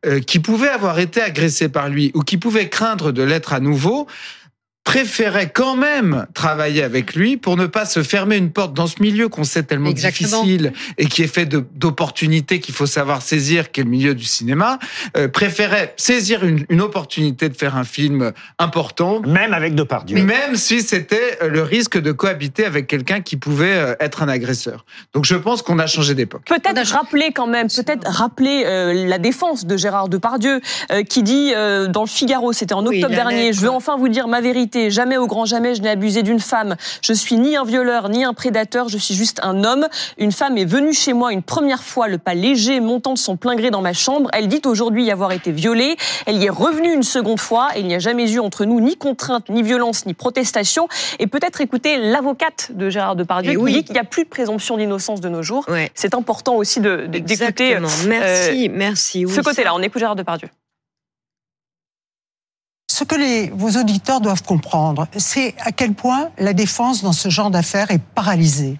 euh, 0.06 0.20
qui 0.20 0.38
pouvait 0.38 0.68
avoir 0.68 0.98
été 0.98 1.20
agressé 1.20 1.68
par 1.68 1.88
lui 1.88 2.10
ou 2.14 2.22
qui 2.22 2.36
pouvait 2.36 2.68
craindre 2.68 3.12
de 3.12 3.22
l'être 3.22 3.52
à 3.52 3.60
nouveau, 3.60 4.06
préférait 4.84 5.50
quand 5.50 5.76
même 5.76 6.26
travailler 6.34 6.82
avec 6.82 7.14
lui 7.14 7.36
pour 7.36 7.56
ne 7.56 7.66
pas 7.66 7.84
se 7.84 8.02
fermer 8.02 8.36
une 8.36 8.50
porte 8.50 8.74
dans 8.74 8.86
ce 8.86 9.02
milieu 9.02 9.28
qu'on 9.28 9.44
sait 9.44 9.62
tellement 9.62 9.92
difficile 9.92 10.72
et 10.96 11.06
qui 11.06 11.22
est 11.22 11.32
fait 11.32 11.46
d'opportunités 11.46 12.60
qu'il 12.60 12.74
faut 12.74 12.86
savoir 12.86 13.22
saisir, 13.22 13.70
qui 13.70 13.80
est 13.80 13.84
le 13.84 13.90
milieu 13.90 14.14
du 14.14 14.24
cinéma, 14.24 14.78
euh, 15.16 15.28
préférait 15.28 15.94
saisir 15.96 16.44
une, 16.44 16.64
une, 16.70 16.80
opportunité 16.80 17.48
de 17.48 17.56
faire 17.56 17.76
un 17.76 17.84
film 17.84 18.32
important. 18.58 19.20
Même 19.20 19.52
avec 19.52 19.74
Depardieu. 19.74 20.22
Même 20.24 20.56
si 20.56 20.80
c'était 20.80 21.38
euh, 21.42 21.48
le 21.48 21.62
risque 21.62 22.00
de 22.00 22.10
cohabiter 22.10 22.64
avec 22.64 22.86
quelqu'un 22.86 23.20
qui 23.20 23.36
pouvait 23.36 23.76
euh, 23.76 23.94
être 24.00 24.22
un 24.22 24.28
agresseur. 24.28 24.86
Donc 25.12 25.26
je 25.26 25.36
pense 25.36 25.60
qu'on 25.62 25.78
a 25.78 25.86
changé 25.86 26.14
d'époque. 26.14 26.42
Peut-être 26.46 26.92
rappeler 26.92 27.32
quand 27.32 27.46
même, 27.46 27.68
peut-être 27.68 28.08
rappeler 28.08 28.64
euh, 28.64 29.06
la 29.06 29.18
défense 29.18 29.66
de 29.66 29.76
Gérard 29.76 30.08
Depardieu, 30.08 30.60
qui 31.08 31.22
dit 31.22 31.52
dans 31.52 32.02
le 32.02 32.08
Figaro, 32.08 32.52
c'était 32.52 32.74
en 32.74 32.86
octobre 32.86 33.14
dernier, 33.14 33.52
je 33.52 33.60
veux 33.60 33.70
enfin 33.70 33.96
vous 33.96 34.08
dire 34.08 34.26
ma 34.28 34.40
vérité 34.40 34.69
Jamais 34.88 35.16
au 35.16 35.26
grand 35.26 35.44
jamais 35.44 35.74
je 35.74 35.82
n'ai 35.82 35.90
abusé 35.90 36.22
d'une 36.22 36.40
femme. 36.40 36.76
Je 37.02 37.12
suis 37.12 37.36
ni 37.36 37.56
un 37.56 37.64
violeur 37.64 38.08
ni 38.08 38.24
un 38.24 38.34
prédateur. 38.34 38.88
Je 38.88 38.98
suis 38.98 39.14
juste 39.14 39.40
un 39.42 39.64
homme. 39.64 39.86
Une 40.18 40.32
femme 40.32 40.56
est 40.58 40.64
venue 40.64 40.92
chez 40.92 41.12
moi 41.12 41.32
une 41.32 41.42
première 41.42 41.82
fois, 41.82 42.08
le 42.08 42.18
pas 42.18 42.34
léger 42.34 42.80
montant 42.80 43.14
de 43.14 43.18
son 43.18 43.36
plein 43.36 43.56
gré 43.56 43.70
dans 43.70 43.82
ma 43.82 43.92
chambre. 43.92 44.30
Elle 44.32 44.48
dit 44.48 44.62
aujourd'hui 44.64 45.04
y 45.04 45.10
avoir 45.10 45.32
été 45.32 45.52
violée. 45.52 45.96
Elle 46.26 46.38
y 46.38 46.46
est 46.46 46.50
revenue 46.50 46.92
une 46.92 47.02
seconde 47.02 47.40
fois. 47.40 47.70
il 47.76 47.86
n'y 47.86 47.94
a 47.94 47.98
jamais 47.98 48.30
eu 48.30 48.38
entre 48.38 48.64
nous 48.64 48.80
ni 48.80 48.96
contrainte, 48.96 49.48
ni 49.48 49.62
violence, 49.62 50.06
ni 50.06 50.14
protestation. 50.14 50.88
Et 51.18 51.26
peut-être 51.26 51.60
écouter 51.60 51.98
l'avocate 51.98 52.70
de 52.74 52.90
Gérard 52.90 53.16
Depardieu 53.16 53.52
qui 53.52 53.72
dit 53.72 53.84
qu'il 53.84 53.94
n'y 53.94 54.00
a 54.00 54.04
plus 54.04 54.24
de 54.24 54.28
présomption 54.28 54.76
d'innocence 54.76 55.20
de 55.20 55.28
nos 55.28 55.42
jours. 55.42 55.66
C'est 55.94 56.14
important 56.14 56.56
aussi 56.56 56.80
d'écouter. 56.80 57.76
Euh, 57.76 57.80
merci, 58.06 58.68
merci. 58.68 59.26
ce 59.28 59.40
côté-là, 59.40 59.74
on 59.74 59.82
écoute 59.82 60.00
Gérard 60.00 60.16
Depardieu 60.16 60.48
ce 63.00 63.04
que 63.06 63.14
les, 63.14 63.48
vos 63.48 63.80
auditeurs 63.80 64.20
doivent 64.20 64.42
comprendre, 64.42 65.06
c'est 65.16 65.54
à 65.60 65.72
quel 65.72 65.94
point 65.94 66.28
la 66.36 66.52
défense 66.52 67.02
dans 67.02 67.14
ce 67.14 67.30
genre 67.30 67.50
d'affaires 67.50 67.90
est 67.90 67.98
paralysée. 67.98 68.78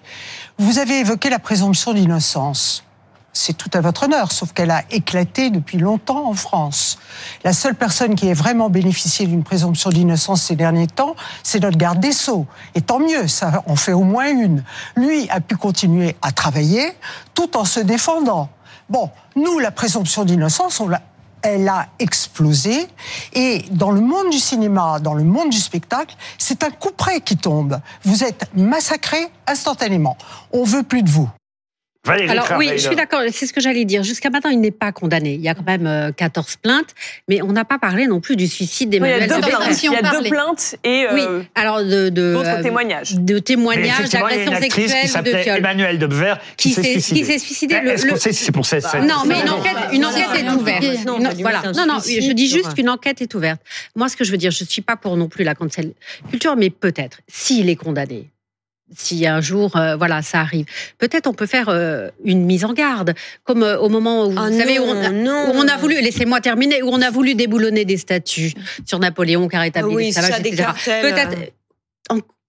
Vous 0.59 0.79
avez 0.79 0.99
évoqué 0.99 1.31
la 1.31 1.39
présomption 1.39 1.95
d'innocence. 1.95 2.85
C'est 3.33 3.57
tout 3.57 3.71
à 3.73 3.81
votre 3.81 4.03
honneur, 4.03 4.31
sauf 4.31 4.53
qu'elle 4.53 4.73
a 4.73 4.83
éclaté 4.91 5.49
depuis 5.49 5.79
longtemps 5.79 6.29
en 6.29 6.35
France. 6.35 6.99
La 7.45 7.55
seule 7.55 7.75
personne 7.75 8.15
qui 8.15 8.29
ait 8.29 8.35
vraiment 8.35 8.69
bénéficié 8.69 9.27
d'une 9.27 9.43
présomption 9.43 9.89
d'innocence 9.89 10.43
ces 10.43 10.57
derniers 10.57 10.87
temps, 10.87 11.17
c'est 11.43 11.61
notre 11.61 11.79
garde 11.79 12.01
des 12.01 12.13
Sceaux. 12.13 12.47
Et 12.75 12.83
tant 12.83 12.99
mieux, 12.99 13.27
ça 13.27 13.63
en 13.67 13.77
fait 13.77 13.95
au 13.95 14.03
moins 14.05 14.29
une. 14.31 14.65
Lui 14.97 15.31
a 15.31 15.41
pu 15.41 15.57
continuer 15.57 16.15
à 16.21 16.31
travailler 16.31 16.93
tout 17.33 17.57
en 17.57 17.65
se 17.65 17.81
défendant. 17.81 18.51
Bon, 18.91 19.09
nous, 19.35 19.61
la 19.61 19.71
présomption 19.71 20.27
d'innocence, 20.27 20.79
on 20.81 20.89
l'a 20.89 21.01
elle 21.43 21.69
a 21.69 21.89
explosé. 21.99 22.89
Et 23.33 23.65
dans 23.71 23.91
le 23.91 24.01
monde 24.01 24.31
du 24.31 24.39
cinéma, 24.39 24.99
dans 25.01 25.15
le 25.15 25.25
monde 25.25 25.51
du 25.51 25.59
spectacle, 25.59 26.15
c'est 26.39 26.63
un 26.65 26.71
coup 26.71 26.91
près 26.97 27.21
qui 27.21 27.37
tombe. 27.37 27.81
Vous 28.05 28.25
êtes 28.25 28.51
massacré 28.55 29.19
instantanément. 29.47 30.17
On 30.53 30.65
veut 30.65 30.83
plus 30.83 31.03
de 31.03 31.11
vous. 31.11 31.29
Alors 32.09 32.53
oui, 32.57 32.71
je 32.73 32.79
suis 32.79 32.97
d'accord, 32.97 33.21
c'est 33.31 33.47
ce 33.47 33.53
que 33.53 33.61
j'allais 33.61 33.85
dire. 33.85 34.03
Jusqu'à 34.03 34.31
maintenant, 34.31 34.51
il 34.51 34.61
n'est 34.61 34.71
pas 34.71 34.91
condamné. 34.91 35.35
Il 35.35 35.43
y 35.43 35.49
a 35.49 35.55
quand 35.55 35.67
même 35.67 36.13
14 36.17 36.47
euh, 36.47 36.57
plaintes, 36.63 36.95
mais 37.29 37.43
on 37.43 37.53
n'a 37.53 37.67
pas 37.67 37.79
parlé 37.79 38.07
non 38.07 38.21
plus 38.21 38.37
du 38.37 38.49
suicide 38.49 38.89
d'Emmanuel 38.89 39.25
Il 39.25 39.29
y 39.29 39.33
a, 39.33 39.37
deux 39.37 39.47
plaintes, 39.47 39.83
il 39.83 39.93
y 39.93 39.97
a 39.97 40.11
deux 40.11 40.31
plaintes 40.31 40.77
et 40.83 41.07
oui. 41.13 41.21
Euh, 41.29 41.43
alors 41.55 41.85
de, 41.85 42.09
de 42.09 42.33
d'autres 42.33 42.63
témoignages, 42.63 43.15
de 43.15 43.39
témoignages 43.39 44.09
d'agression 44.09 44.57
sexuelle, 44.57 45.25
de 45.25 45.31
viol. 45.43 45.59
Emmanuel 45.59 45.99
Debver 45.99 46.35
qui, 46.57 46.71
s'est 46.71 46.83
suicidé. 46.83 47.21
Qui 47.21 47.27
s'est 47.27 47.39
suicidé. 47.39 47.75
Est-ce 47.75 48.07
qu'on 48.07 48.17
sait 48.17 48.33
si 48.33 48.45
c'est 48.45 48.53
pour 48.53 48.65
ça 48.65 48.79
Non, 49.03 49.25
mais 49.27 49.41
une 49.41 49.51
enquête, 49.51 49.77
une 49.93 50.05
enquête 50.05 50.29
est 50.37 50.49
ouverte. 50.49 51.07
Non, 51.07 51.19
voilà. 51.41 51.63
Non, 51.75 51.87
non. 51.87 51.99
Je 52.01 52.33
dis 52.33 52.49
juste 52.49 52.75
qu'une 52.75 52.89
enquête 52.89 53.21
est 53.21 53.35
ouverte. 53.35 53.61
Moi, 53.95 54.09
ce 54.09 54.17
que 54.17 54.25
je 54.25 54.31
veux 54.31 54.39
dire, 54.39 54.51
je 54.51 54.65
suis 54.65 54.83
pas 54.83 54.97
pour 54.97 55.17
non 55.17 55.29
plus 55.29 55.45
la 55.45 55.55
cancel 55.55 55.93
culture, 56.31 56.57
mais 56.57 56.71
peut-être 56.71 57.19
s'il 57.29 57.69
est 57.69 57.77
condamné 57.77 58.31
si 58.97 59.27
un 59.27 59.41
jour, 59.41 59.77
euh, 59.77 59.97
voilà, 59.97 60.23
ça 60.23 60.41
arrive. 60.41 60.67
Peut-être 60.99 61.27
on 61.27 61.35
peut 61.35 61.47
faire 61.47 61.69
euh, 61.69 62.09
une 62.25 62.45
mise 62.45 62.65
en 62.65 62.73
garde, 62.73 63.15
comme 63.45 63.63
euh, 63.63 63.79
au 63.79 63.89
moment 63.89 64.27
où, 64.27 64.35
ah 64.37 64.49
vous 64.49 64.59
savez, 64.59 64.79
où 64.79 64.85
on, 64.85 65.69
a, 65.69 65.77
voulu, 65.77 66.01
laissez-moi 66.01 66.41
terminer, 66.41 66.83
où 66.83 66.89
on 66.89 67.01
a 67.01 67.11
voulu 67.11 67.35
déboulonner 67.35 67.85
des 67.85 67.97
statues 67.97 68.53
sur 68.85 68.99
Napoléon 68.99 69.49
a 69.53 69.61
rétabli 69.61 69.95
oui, 69.95 70.13
ça, 70.13 70.23
Peut-être 70.23 71.37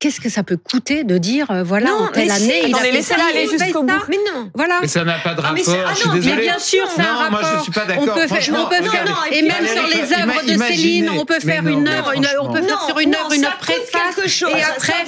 qu'est-ce 0.01 0.20
que 0.20 0.29
ça 0.29 0.43
peut 0.43 0.58
coûter 0.58 1.03
de 1.03 1.17
dire 1.17 1.50
euh, 1.51 1.63
voilà 1.63 1.93
en 1.93 2.08
telle 2.08 2.31
année 2.31 2.63
il 2.67 2.75
a 2.75 2.91
laissez-la 2.91 3.25
aller 3.27 3.48
jusqu'au 3.48 3.84
bout. 3.84 3.93
Mais 4.10 4.17
non 4.34 4.51
voilà. 4.53 4.79
Mais 4.81 4.88
ça 4.88 5.05
n'a 5.05 5.20
pas 5.20 5.36
de 5.36 5.41
ah, 5.43 5.50
rapport. 5.50 5.75
ah, 5.88 5.93
je 5.93 6.00
suis 6.00 6.10
désolé 6.10 6.36
mais 6.36 6.41
bien 6.41 6.60
sûr 6.60 6.86
c'est 6.93 7.01
un 7.01 7.15
rapport 7.15 7.39
moi 7.39 7.51
je 7.58 7.63
suis 7.63 7.72
pas 7.72 7.86
d'accord 7.86 8.03
on 8.03 8.20
peut 8.20 8.27
faire, 8.27 8.55
on 8.60 8.70
peut 8.70 8.89
faire 8.89 9.27
et 9.31 9.41
même 9.43 9.67
sur 9.67 9.88
les 9.88 10.13
œuvres 10.13 10.41
de 10.43 10.63
Céline 10.63 11.10
on 11.17 11.25
peut 11.25 11.39
faire 11.39 11.65
une 11.67 11.88
œuvre 11.88 12.13
on 12.41 12.51
peut 12.51 12.63
faire 12.63 12.81
sur 12.81 13.00
une 13.00 13.15
œuvre 13.15 13.31
une 13.34 13.48
préface 13.60 14.41
et 14.41 14.63
après 14.63 15.05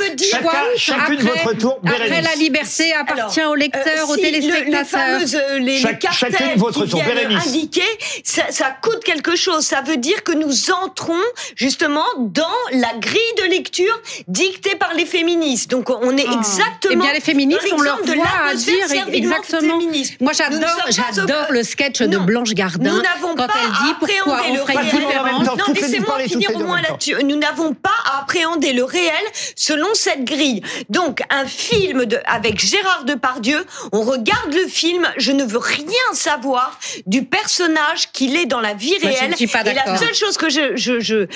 chacune 0.77 1.21
votre 1.21 1.53
tour 1.57 1.79
après 1.83 2.21
la 2.21 2.35
liberté 2.35 2.93
appartient 2.93 3.43
au 3.43 3.55
lecteur 3.55 4.09
au 4.09 4.15
téléspectateur. 4.15 5.19
les 5.59 5.81
cartels 5.99 6.57
votre 6.57 6.85
tour. 6.85 7.01
indiquer 7.01 7.81
ça 8.23 8.75
coûte 8.81 9.03
quelque 9.03 9.35
chose. 9.35 9.65
Ça 9.65 9.81
veut 9.81 9.97
dire 9.97 10.23
que 10.23 10.31
nous 10.31 10.71
entrons 10.71 11.21
justement 11.55 12.05
dans 12.17 12.43
la 12.71 12.93
grille 12.99 13.19
de 13.37 13.49
lecture 13.49 13.99
dictée 14.27 14.75
par 14.75 14.82
les 14.95 15.05
féministes. 15.05 15.69
Donc 15.69 15.89
on 15.89 16.17
est 16.17 16.25
ah. 16.27 16.33
exactement. 16.37 16.93
Eh 16.93 16.95
bien 16.95 17.13
les 17.13 17.21
féministes, 17.21 17.67
on 17.71 17.81
leur 17.81 18.01
voit 18.03 18.25
à 18.49 18.55
dire 18.55 18.85
exactement. 19.11 19.79
Moi 20.19 20.31
j'adore, 20.33 20.85
j'adore 20.89 21.47
le 21.49 21.63
sketch 21.63 22.01
de 22.01 22.17
Blanche 22.17 22.53
Gardin 22.53 22.93
nous 22.93 23.01
n'avons 23.01 23.35
quand 23.35 23.47
pas 23.47 23.53
elle 23.63 23.71
dit 23.71 23.93
pourquoi 23.99 24.41
on 24.49 24.55
ferait 24.55 24.83
différence. 24.83 25.45
Non, 25.45 25.73
laissez-moi 25.73 26.19
finir 26.19 26.55
au 26.55 26.59
moins 26.59 26.81
là-dessus. 26.81 27.15
Nous 27.23 27.35
n'avons 27.35 27.73
pas 27.73 27.89
à 28.05 28.21
appréhender 28.21 28.73
le 28.73 28.83
réel 28.83 29.13
selon 29.55 29.87
cette 29.93 30.23
grille. 30.23 30.61
Donc 30.89 31.21
un 31.29 31.45
film 31.45 32.05
de, 32.05 32.19
avec 32.25 32.59
Gérard 32.59 33.05
Depardieu, 33.05 33.65
on 33.91 34.01
regarde 34.01 34.53
le 34.53 34.67
film, 34.67 35.07
je 35.17 35.31
ne 35.31 35.43
veux 35.43 35.59
rien 35.59 35.85
savoir 36.13 36.79
du 37.05 37.23
personnage 37.23 38.11
qu'il 38.11 38.35
est 38.35 38.45
dans 38.45 38.61
la 38.61 38.73
vie 38.73 38.97
réelle. 38.97 39.35
suis 39.35 39.47
pas 39.47 39.61
Et 39.61 39.73
la 39.73 39.97
seule 39.97 40.13
chose 40.13 40.37
que 40.37 40.49
je, 40.49 40.75
je, 40.75 40.99
je, 40.99 41.27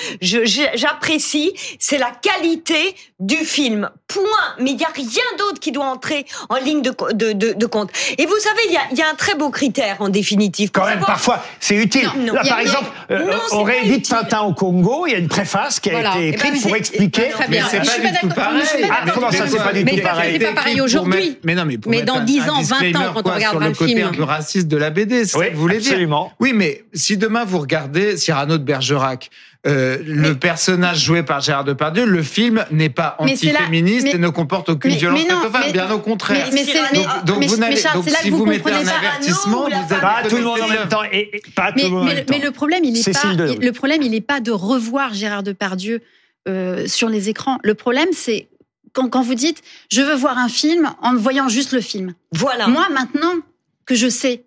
j'apprécie, 0.74 1.52
c'est 1.78 1.98
la 1.98 2.10
qualité 2.10 2.94
du 3.20 3.36
film. 3.36 3.90
Point. 4.06 4.22
Mais 4.60 4.70
il 4.70 4.76
n'y 4.76 4.84
a 4.84 4.90
rien 4.94 5.22
d'autre 5.38 5.60
qui 5.60 5.72
doit 5.72 5.86
entrer 5.86 6.24
en 6.48 6.56
ligne 6.56 6.82
de, 6.82 6.94
de, 7.12 7.52
de, 7.52 7.66
compte. 7.66 7.90
Et 8.16 8.26
vous 8.26 8.38
savez, 8.38 8.60
il 8.68 8.72
y 8.72 8.76
a, 8.76 8.80
y 8.94 9.02
a, 9.02 9.10
un 9.10 9.14
très 9.14 9.34
beau 9.34 9.50
critère 9.50 9.96
en 10.00 10.08
définitive. 10.08 10.70
Quand 10.72 10.86
même, 10.86 11.00
parfois, 11.00 11.44
c'est 11.58 11.74
utile. 11.74 12.08
Là, 12.32 12.42
par 12.48 12.60
exemple, 12.60 12.90
euh, 13.10 13.32
on 13.52 13.64
réédite 13.64 14.08
Tintin 14.08 14.42
au 14.42 14.54
Congo. 14.54 15.06
Il 15.06 15.12
y 15.12 15.14
a 15.16 15.18
une 15.18 15.28
préface 15.28 15.80
qui 15.80 15.90
a 15.90 16.00
été 16.00 16.08
eh 16.20 16.28
écrite 16.28 16.54
ben, 16.54 16.62
pour 16.62 16.76
expliquer. 16.76 17.30
Mais 17.48 17.60
c'est 17.68 17.78
pas 17.78 18.08
du 18.08 18.18
tout 18.20 18.28
pareil. 18.28 18.62
Ah, 18.90 19.10
comment 19.12 19.32
ça, 19.32 19.46
c'est 19.46 19.58
pas 19.58 19.72
du 19.72 19.84
tout 19.84 20.02
pareil 20.02 20.38
C'est 20.38 20.46
pas 20.46 20.54
pareil 20.54 20.80
aujourd'hui. 20.80 21.38
Mais 21.44 21.54
non, 21.54 21.64
mais 21.64 21.78
mais 21.86 22.02
dans 22.02 22.20
10 22.20 22.48
ans, 22.48 22.62
20 22.62 22.96
ans, 22.96 23.12
quand 23.14 23.30
on 23.30 23.34
regardera 23.34 23.68
le 23.68 23.74
film. 23.74 23.88
le 23.88 23.94
côté 23.94 24.02
un 24.02 24.12
peu 24.12 24.22
raciste 24.22 24.68
de 24.68 24.76
la 24.76 24.90
BD, 24.90 25.24
c'est 25.24 25.38
ça 25.38 25.46
que 25.46 25.54
vous 25.54 25.60
voulez 25.60 25.78
dire. 25.78 25.98
Oui, 26.40 26.52
mais 26.54 26.84
si 26.94 27.16
demain 27.16 27.44
vous 27.44 27.58
regardez 27.58 28.16
Cyrano 28.16 28.58
de 28.58 28.62
Bergerac, 28.62 29.30
euh, 29.66 29.98
le 30.06 30.34
personnage 30.34 31.02
joué 31.04 31.24
par 31.24 31.40
Gérard 31.40 31.64
Depardieu, 31.64 32.06
le 32.06 32.22
film 32.22 32.64
n'est 32.70 32.90
pas 32.90 33.16
anti-féministe 33.18 34.06
et 34.06 34.18
ne 34.18 34.28
comporte 34.28 34.68
aucune 34.68 34.94
violence 34.94 35.20
faite 35.20 35.72
bien 35.72 35.90
au 35.90 35.98
contraire. 35.98 36.48
Mais, 36.52 36.64
donc, 37.24 37.44
vous 37.44 37.56
n'avez 37.56 37.82
donc 37.92 38.08
si 38.08 38.30
vous, 38.30 38.46
mettez 38.46 38.70
un 38.70 38.86
avertissement, 38.86 39.64
vous 39.68 39.96
pas 39.96 40.22
tout 40.28 40.36
le 40.36 40.42
monde 40.42 40.60
en 40.60 40.68
même 40.68 40.88
temps 40.88 41.02
et, 41.12 41.42
pas 41.56 41.72
tout 41.72 41.84
le 41.84 41.90
monde 41.90 42.08
Mais 42.30 42.38
le 42.38 42.50
problème, 42.52 42.84
il 42.84 42.92
n'est 42.92 43.02
pas 43.02 43.34
le 43.34 43.70
problème, 43.72 44.02
il 44.02 44.12
n'est 44.12 44.20
pas 44.20 44.40
de 44.40 44.52
revoir 44.52 45.12
Gérard 45.12 45.42
Depardieu 45.42 46.02
euh, 46.48 46.86
sur 46.86 47.08
les 47.08 47.28
écrans. 47.28 47.58
Le 47.64 47.74
problème, 47.74 48.08
c'est 48.12 48.48
quand, 48.92 49.08
quand 49.08 49.22
vous 49.22 49.34
dites 49.34 49.62
je 49.90 50.02
veux 50.02 50.14
voir 50.14 50.38
un 50.38 50.48
film 50.48 50.90
en 51.02 51.16
voyant 51.16 51.48
juste 51.48 51.72
le 51.72 51.80
film. 51.80 52.14
Voilà. 52.32 52.68
Moi 52.68 52.86
maintenant 52.90 53.34
que 53.86 53.96
je 53.96 54.08
sais 54.08 54.44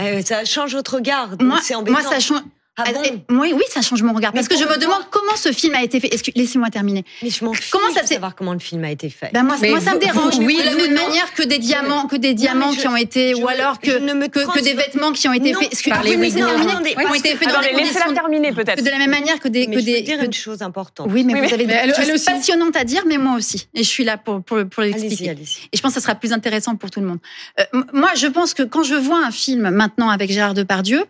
euh, 0.00 0.20
ça 0.22 0.44
change 0.44 0.74
votre 0.74 0.96
regard. 0.96 1.30
Moi, 1.40 1.60
moi, 1.88 2.02
ça 2.02 2.20
change. 2.20 2.42
Ah 2.78 2.84
bon 2.92 3.40
oui, 3.40 3.52
oui, 3.54 3.62
ça 3.70 3.80
change 3.80 4.02
mon 4.02 4.12
regard. 4.12 4.32
parce 4.32 4.48
que 4.48 4.56
je 4.56 4.64
me 4.64 4.76
demande 4.76 5.00
comment 5.10 5.34
ce 5.36 5.50
film 5.50 5.74
a 5.74 5.82
été 5.82 5.98
fait. 5.98 6.10
Laissez-moi 6.34 6.68
terminer. 6.68 7.04
Mais 7.22 7.30
je 7.30 7.42
m'en 7.42 7.52
comment 7.70 7.90
ça 7.94 8.04
savoir 8.04 8.34
comment 8.34 8.52
le 8.52 8.58
film 8.58 8.84
a 8.84 8.90
été 8.90 9.08
fait. 9.08 9.30
Ben 9.32 9.42
moi, 9.44 9.56
moi 9.66 9.80
ça 9.80 9.94
me 9.94 9.98
dérange. 9.98 10.36
Oui, 10.38 10.58
de 10.58 10.64
la 10.64 10.74
même 10.74 10.94
manière 10.94 11.32
que 11.32 11.42
des 11.42 11.58
diamants, 11.58 12.06
que 12.06 12.16
des 12.16 12.34
diamants 12.34 12.72
qui 12.72 12.86
ont 12.86 12.96
été, 12.96 13.34
ou 13.34 13.48
alors 13.48 13.80
que, 13.80 14.26
que, 14.28 14.62
des 14.62 14.74
vêtements 14.74 15.12
qui 15.12 15.26
ont 15.26 15.32
été 15.32 15.54
faits. 15.54 15.88
Par 15.88 16.02
les 16.02 16.16
ont 16.16 16.22
été 17.14 17.36
faits 17.36 17.48
dans 17.48 17.60
des 17.60 17.70
conditions. 17.70 18.14
terminer 18.14 18.52
peut-être. 18.52 18.82
De 18.82 18.90
la 18.90 18.98
même 18.98 19.10
manière 19.10 19.40
que 19.40 19.48
des. 19.48 19.66
Que 19.66 19.80
des. 19.80 20.02
dire 20.02 20.22
une 20.22 20.32
chose 20.32 20.60
importante. 20.60 21.08
Oui, 21.10 21.24
mais 21.24 21.34
vous 21.34 21.54
avez 21.54 21.66
des 21.66 21.94
choses 21.94 22.24
passionnantes 22.24 22.76
à 22.76 22.84
dire, 22.84 23.04
mais 23.06 23.16
moi 23.18 23.36
aussi. 23.36 23.68
Et 23.74 23.82
je 23.82 23.88
suis 23.88 24.04
là 24.04 24.18
pour 24.18 24.42
pour 24.42 24.82
l'expliquer. 24.82 25.30
Et 25.30 25.76
je 25.76 25.82
pense 25.82 25.94
que 25.94 26.00
ça 26.00 26.04
sera 26.04 26.14
plus 26.14 26.32
intéressant 26.32 26.76
pour 26.76 26.90
tout 26.90 27.00
le 27.00 27.06
monde. 27.06 27.18
Euh, 27.58 27.64
moi, 27.92 28.10
je 28.16 28.26
pense 28.26 28.52
que 28.52 28.62
quand 28.62 28.82
je 28.82 28.94
vois 28.94 29.24
un 29.24 29.30
film 29.30 29.70
maintenant 29.70 30.10
avec 30.10 30.30
Gérard 30.30 30.54
Depardieu 30.54 31.04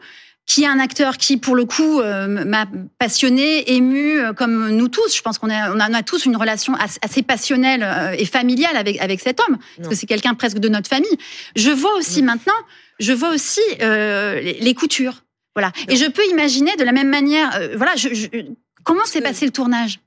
qui 0.47 0.63
est 0.63 0.67
un 0.67 0.79
acteur 0.79 1.19
qui, 1.19 1.37
pour 1.37 1.57
le 1.57 1.65
coup, 1.65 2.01
euh, 2.01 2.29
m'a 2.29 2.67
passionné, 2.99 3.73
ému, 3.73 4.21
euh, 4.21 4.33
comme 4.33 4.71
nous 4.71 4.89
tous. 4.89 5.15
Je 5.15 5.21
pense 5.21 5.39
qu'on 5.39 5.51
a, 5.51 5.73
on 5.73 5.81
a, 5.81 6.03
tous 6.03 6.25
une 6.25 6.37
relation 6.37 6.75
assez 7.03 7.23
passionnelle 7.23 7.83
euh, 7.83 8.15
et 8.17 8.25
familiale 8.25 8.77
avec, 8.77 9.01
avec 9.01 9.21
cet 9.21 9.41
homme, 9.41 9.59
parce 9.77 9.89
que 9.89 9.95
c'est 9.97 10.07
quelqu'un 10.07 10.35
presque 10.35 10.59
de 10.59 10.69
notre 10.69 10.89
famille. 10.89 11.19
Je 11.57 11.71
vois 11.71 11.95
aussi 11.97 12.23
maintenant, 12.23 12.55
je 13.01 13.13
vois 13.13 13.31
aussi 13.31 13.61
les, 13.81 14.75
coutures. 14.75 15.25
Voilà. 15.55 15.73
Et 15.89 15.97
je 15.97 16.05
peux 16.05 16.25
imaginer 16.31 16.77
de 16.77 16.85
la 16.85 16.93
même 16.93 17.09
manière, 17.09 17.59
voilà, 17.77 17.97
je, 17.97 18.09
comment 18.85 19.05
s'est 19.05 19.23
passé 19.23 19.47
le 19.47 19.53
tournage? 19.53 19.99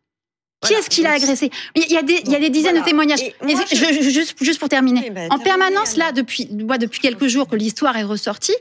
Qui 0.61 0.73
est-ce 0.73 0.89
qui 0.89 1.01
l'a 1.01 1.13
agressé? 1.13 1.49
Il 1.75 1.89
y 1.89 1.97
a 1.97 2.01
des, 2.01 2.21
il 2.25 2.31
y 2.31 2.35
a 2.35 2.39
des 2.39 2.49
dizaines 2.49 2.77
de 2.77 2.83
témoignages. 2.83 3.19
je, 3.41 4.09
juste, 4.09 4.35
juste 4.41 4.59
pour 4.59 4.67
terminer. 4.67 5.09
Ben, 5.09 5.31
en 5.31 5.39
permanence, 5.39 5.95
là, 5.95 6.11
depuis, 6.11 6.47
depuis 6.49 6.99
quelques 6.99 7.27
jours 7.27 7.47
que 7.47 7.55
l'histoire 7.55 7.95
est 7.95 8.03
ressortie, 8.03 8.55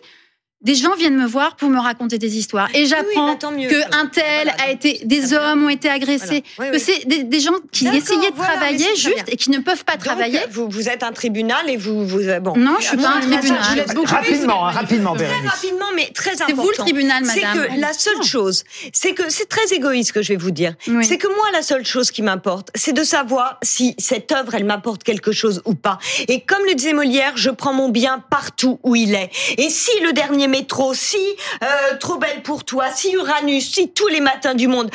des 0.60 0.74
gens 0.74 0.94
viennent 0.96 1.16
me 1.16 1.26
voir 1.26 1.54
pour 1.54 1.70
me 1.70 1.78
raconter 1.78 2.18
des 2.18 2.36
histoires. 2.36 2.68
Et 2.74 2.86
j'apprends 2.86 3.34
bah, 3.34 3.48
que 3.70 3.96
un 3.96 4.06
tel 4.06 4.52
a 4.58 4.70
été 4.70 5.00
des 5.04 5.32
hommes 5.32 5.64
ont 5.64 5.68
été 5.68 5.88
agressés. 5.88 6.42
Que 6.58 6.78
c'est 6.78 7.06
des, 7.06 7.40
gens 7.40 7.52
qui 7.70 7.86
essayaient 7.86 8.32
de 8.32 8.36
travailler 8.36 8.96
juste 8.96 9.24
et 9.28 9.36
qui 9.36 9.50
ne 9.50 9.58
peuvent 9.58 9.84
pas 9.84 9.96
travailler. 9.96 10.40
vous, 10.50 10.68
vous 10.68 10.88
êtes 10.88 11.04
un 11.04 11.12
tribunal 11.12 11.70
et 11.70 11.76
vous 11.76 12.04
vous 12.04 12.22
bon. 12.40 12.56
Non 12.56 12.76
je 12.80 12.86
suis 12.86 12.96
pas 12.96 13.16
un 13.16 13.20
tribunal. 13.20 13.86
rapidement 14.04 14.66
hein, 14.66 14.70
rapidement 14.72 15.14
très 15.14 15.26
rapidement 15.26 15.86
mais 15.94 16.10
très 16.12 16.32
important 16.32 16.46
c'est 16.48 16.54
vous 16.54 16.70
le 16.70 16.76
tribunal 16.76 17.24
madame. 17.24 17.40
c'est 17.54 17.58
que 17.58 17.80
la 17.80 17.92
seule 17.92 18.22
chose 18.24 18.64
c'est 18.92 19.12
que 19.12 19.30
c'est 19.30 19.48
très 19.48 19.66
égoïste 19.72 20.12
que 20.12 20.22
je 20.22 20.28
vais 20.32 20.36
vous 20.36 20.50
dire. 20.50 20.74
C'est 21.02 21.18
que 21.18 21.28
moi 21.28 21.46
la 21.52 21.62
seule 21.62 21.86
chose 21.86 22.10
qui 22.10 22.22
m'importe 22.22 22.70
c'est 22.74 22.92
de 22.92 23.04
savoir 23.04 23.58
si 23.62 23.94
cette 23.98 24.32
œuvre 24.32 24.56
elle 24.56 24.64
m'apporte 24.64 25.04
quelque 25.04 25.30
chose 25.30 25.62
ou 25.66 25.74
pas. 25.74 25.98
Et 26.26 26.40
comme 26.40 26.64
le 26.66 26.74
disait 26.74 26.94
Molière 26.94 27.34
je 27.36 27.50
prends 27.50 27.72
mon 27.72 27.90
bien 27.90 28.24
partout 28.30 28.80
où 28.82 28.96
il 28.96 29.14
est. 29.14 29.30
Et 29.56 29.70
si 29.70 29.92
le 30.02 30.12
dernier 30.12 30.47
métro, 30.48 30.94
si 30.94 31.18
euh, 31.62 31.66
Trop 32.00 32.16
belle 32.16 32.42
pour 32.42 32.64
toi, 32.64 32.86
si 32.94 33.12
Uranus, 33.12 33.72
si 33.72 33.90
tous 33.90 34.08
les 34.08 34.20
matins 34.20 34.54
du 34.54 34.68
monde 34.68 34.90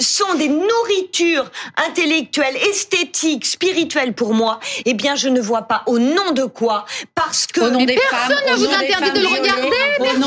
sont 0.00 0.34
des 0.34 0.48
nourritures 0.48 1.50
intellectuelles, 1.76 2.56
esthétiques, 2.56 3.46
spirituelles 3.46 4.14
pour 4.14 4.34
moi, 4.34 4.60
eh 4.84 4.94
bien 4.94 5.14
je 5.14 5.28
ne 5.28 5.40
vois 5.40 5.62
pas 5.62 5.82
au 5.86 5.98
nom 5.98 6.32
de 6.32 6.44
quoi, 6.44 6.84
parce 7.14 7.46
que 7.46 7.60
personne 7.60 8.44
ne 8.48 8.54
vous 8.56 8.72
interdit 8.72 9.10
de 9.12 9.20
le 9.20 9.28
regarder, 9.28 9.70
personne, 9.98 10.22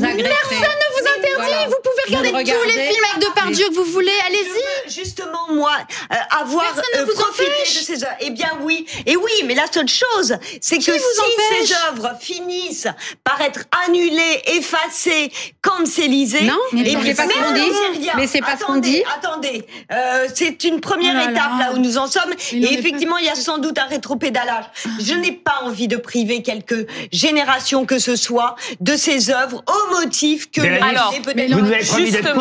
personne 0.00 0.76
ne 0.82 1.00
vous 1.00 1.08
interdit, 1.18 1.66
vous 1.66 1.82
pouvez 1.82 2.16
regarder 2.18 2.52
tous 2.52 2.66
les 2.66 2.72
films 2.72 3.04
avec 3.12 3.28
Depardieu 3.28 3.68
que 3.68 3.74
vous 3.74 3.84
voulez, 3.84 4.14
allez-y. 4.26 4.90
Justement 4.90 5.46
moi 5.52 5.72
euh, 6.12 6.16
avoir 6.30 6.72
euh, 6.96 7.06
profité 7.06 7.50
de 7.64 7.84
ces 7.84 8.04
œuvres, 8.04 8.16
eh 8.20 8.30
bien 8.30 8.50
oui, 8.62 8.86
et 9.04 9.16
oui, 9.16 9.32
mais 9.44 9.54
la 9.54 9.70
seule 9.70 9.88
chose, 9.88 10.36
c'est 10.60 10.78
que 10.78 10.92
si 10.92 11.66
ces 11.66 11.74
œuvres 11.88 12.12
finissent 12.20 12.88
par 13.24 13.40
être 13.40 13.60
annulées 13.84 14.05
effacé, 14.46 15.30
cancélisé. 15.62 16.42
Non, 16.42 16.54
mais 16.72 16.84
c'est 16.84 17.14
pas 17.14 17.26
ce 17.28 17.44
qu'on 17.44 17.52
dit. 17.52 18.10
Mais 18.16 18.26
c'est 18.26 18.40
pas 18.40 18.56
ce 18.56 18.64
qu'on 18.64 18.76
dit. 18.76 19.02
Attendez, 19.16 19.66
euh, 19.92 20.26
c'est 20.34 20.64
une 20.64 20.80
première 20.80 21.14
oh 21.16 21.30
étape 21.30 21.58
là. 21.58 21.72
où 21.74 21.78
nous 21.78 21.98
en 21.98 22.06
sommes. 22.06 22.32
et 22.52 22.74
effectivement, 22.74 23.18
il 23.18 23.26
y 23.26 23.30
a 23.30 23.34
sans 23.34 23.58
doute 23.58 23.78
un 23.78 23.86
rétropédalage. 23.86 24.64
Je 25.00 25.14
n'ai 25.14 25.32
pas 25.32 25.60
envie 25.62 25.88
de 25.88 25.96
priver 25.96 26.42
quelques 26.42 26.86
générations 27.12 27.86
que 27.86 27.98
ce 27.98 28.16
soit 28.16 28.56
de 28.80 28.96
ces 28.96 29.30
œuvres 29.30 29.62
au 29.66 30.00
motif 30.00 30.50
que 30.50 30.60
alors, 30.60 31.12
vous 31.12 31.60
nous 31.60 31.72
avez 31.72 31.84
promis 31.84 32.10
d'être 32.10 32.34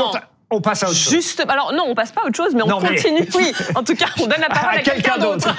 On 0.55 0.61
passe 0.61 0.83
à 0.83 0.87
autre 0.87 0.95
chose. 0.95 1.11
Juste, 1.11 1.43
alors 1.49 1.73
non, 1.73 1.83
on 1.87 1.95
passe 1.95 2.13
pas 2.13 2.21
à 2.21 2.27
autre 2.27 2.37
chose, 2.37 2.53
mais 2.55 2.63
on 2.63 2.79
continue. 2.79 3.27
Oui, 3.35 3.51
en 3.75 3.83
tout 3.83 3.95
cas, 3.95 4.05
on 4.19 4.27
donne 4.27 4.39
la 4.39 4.47
parole 4.47 4.77
à, 4.77 4.81
quelqu'un 4.81 5.17
d'autre. 5.17 5.53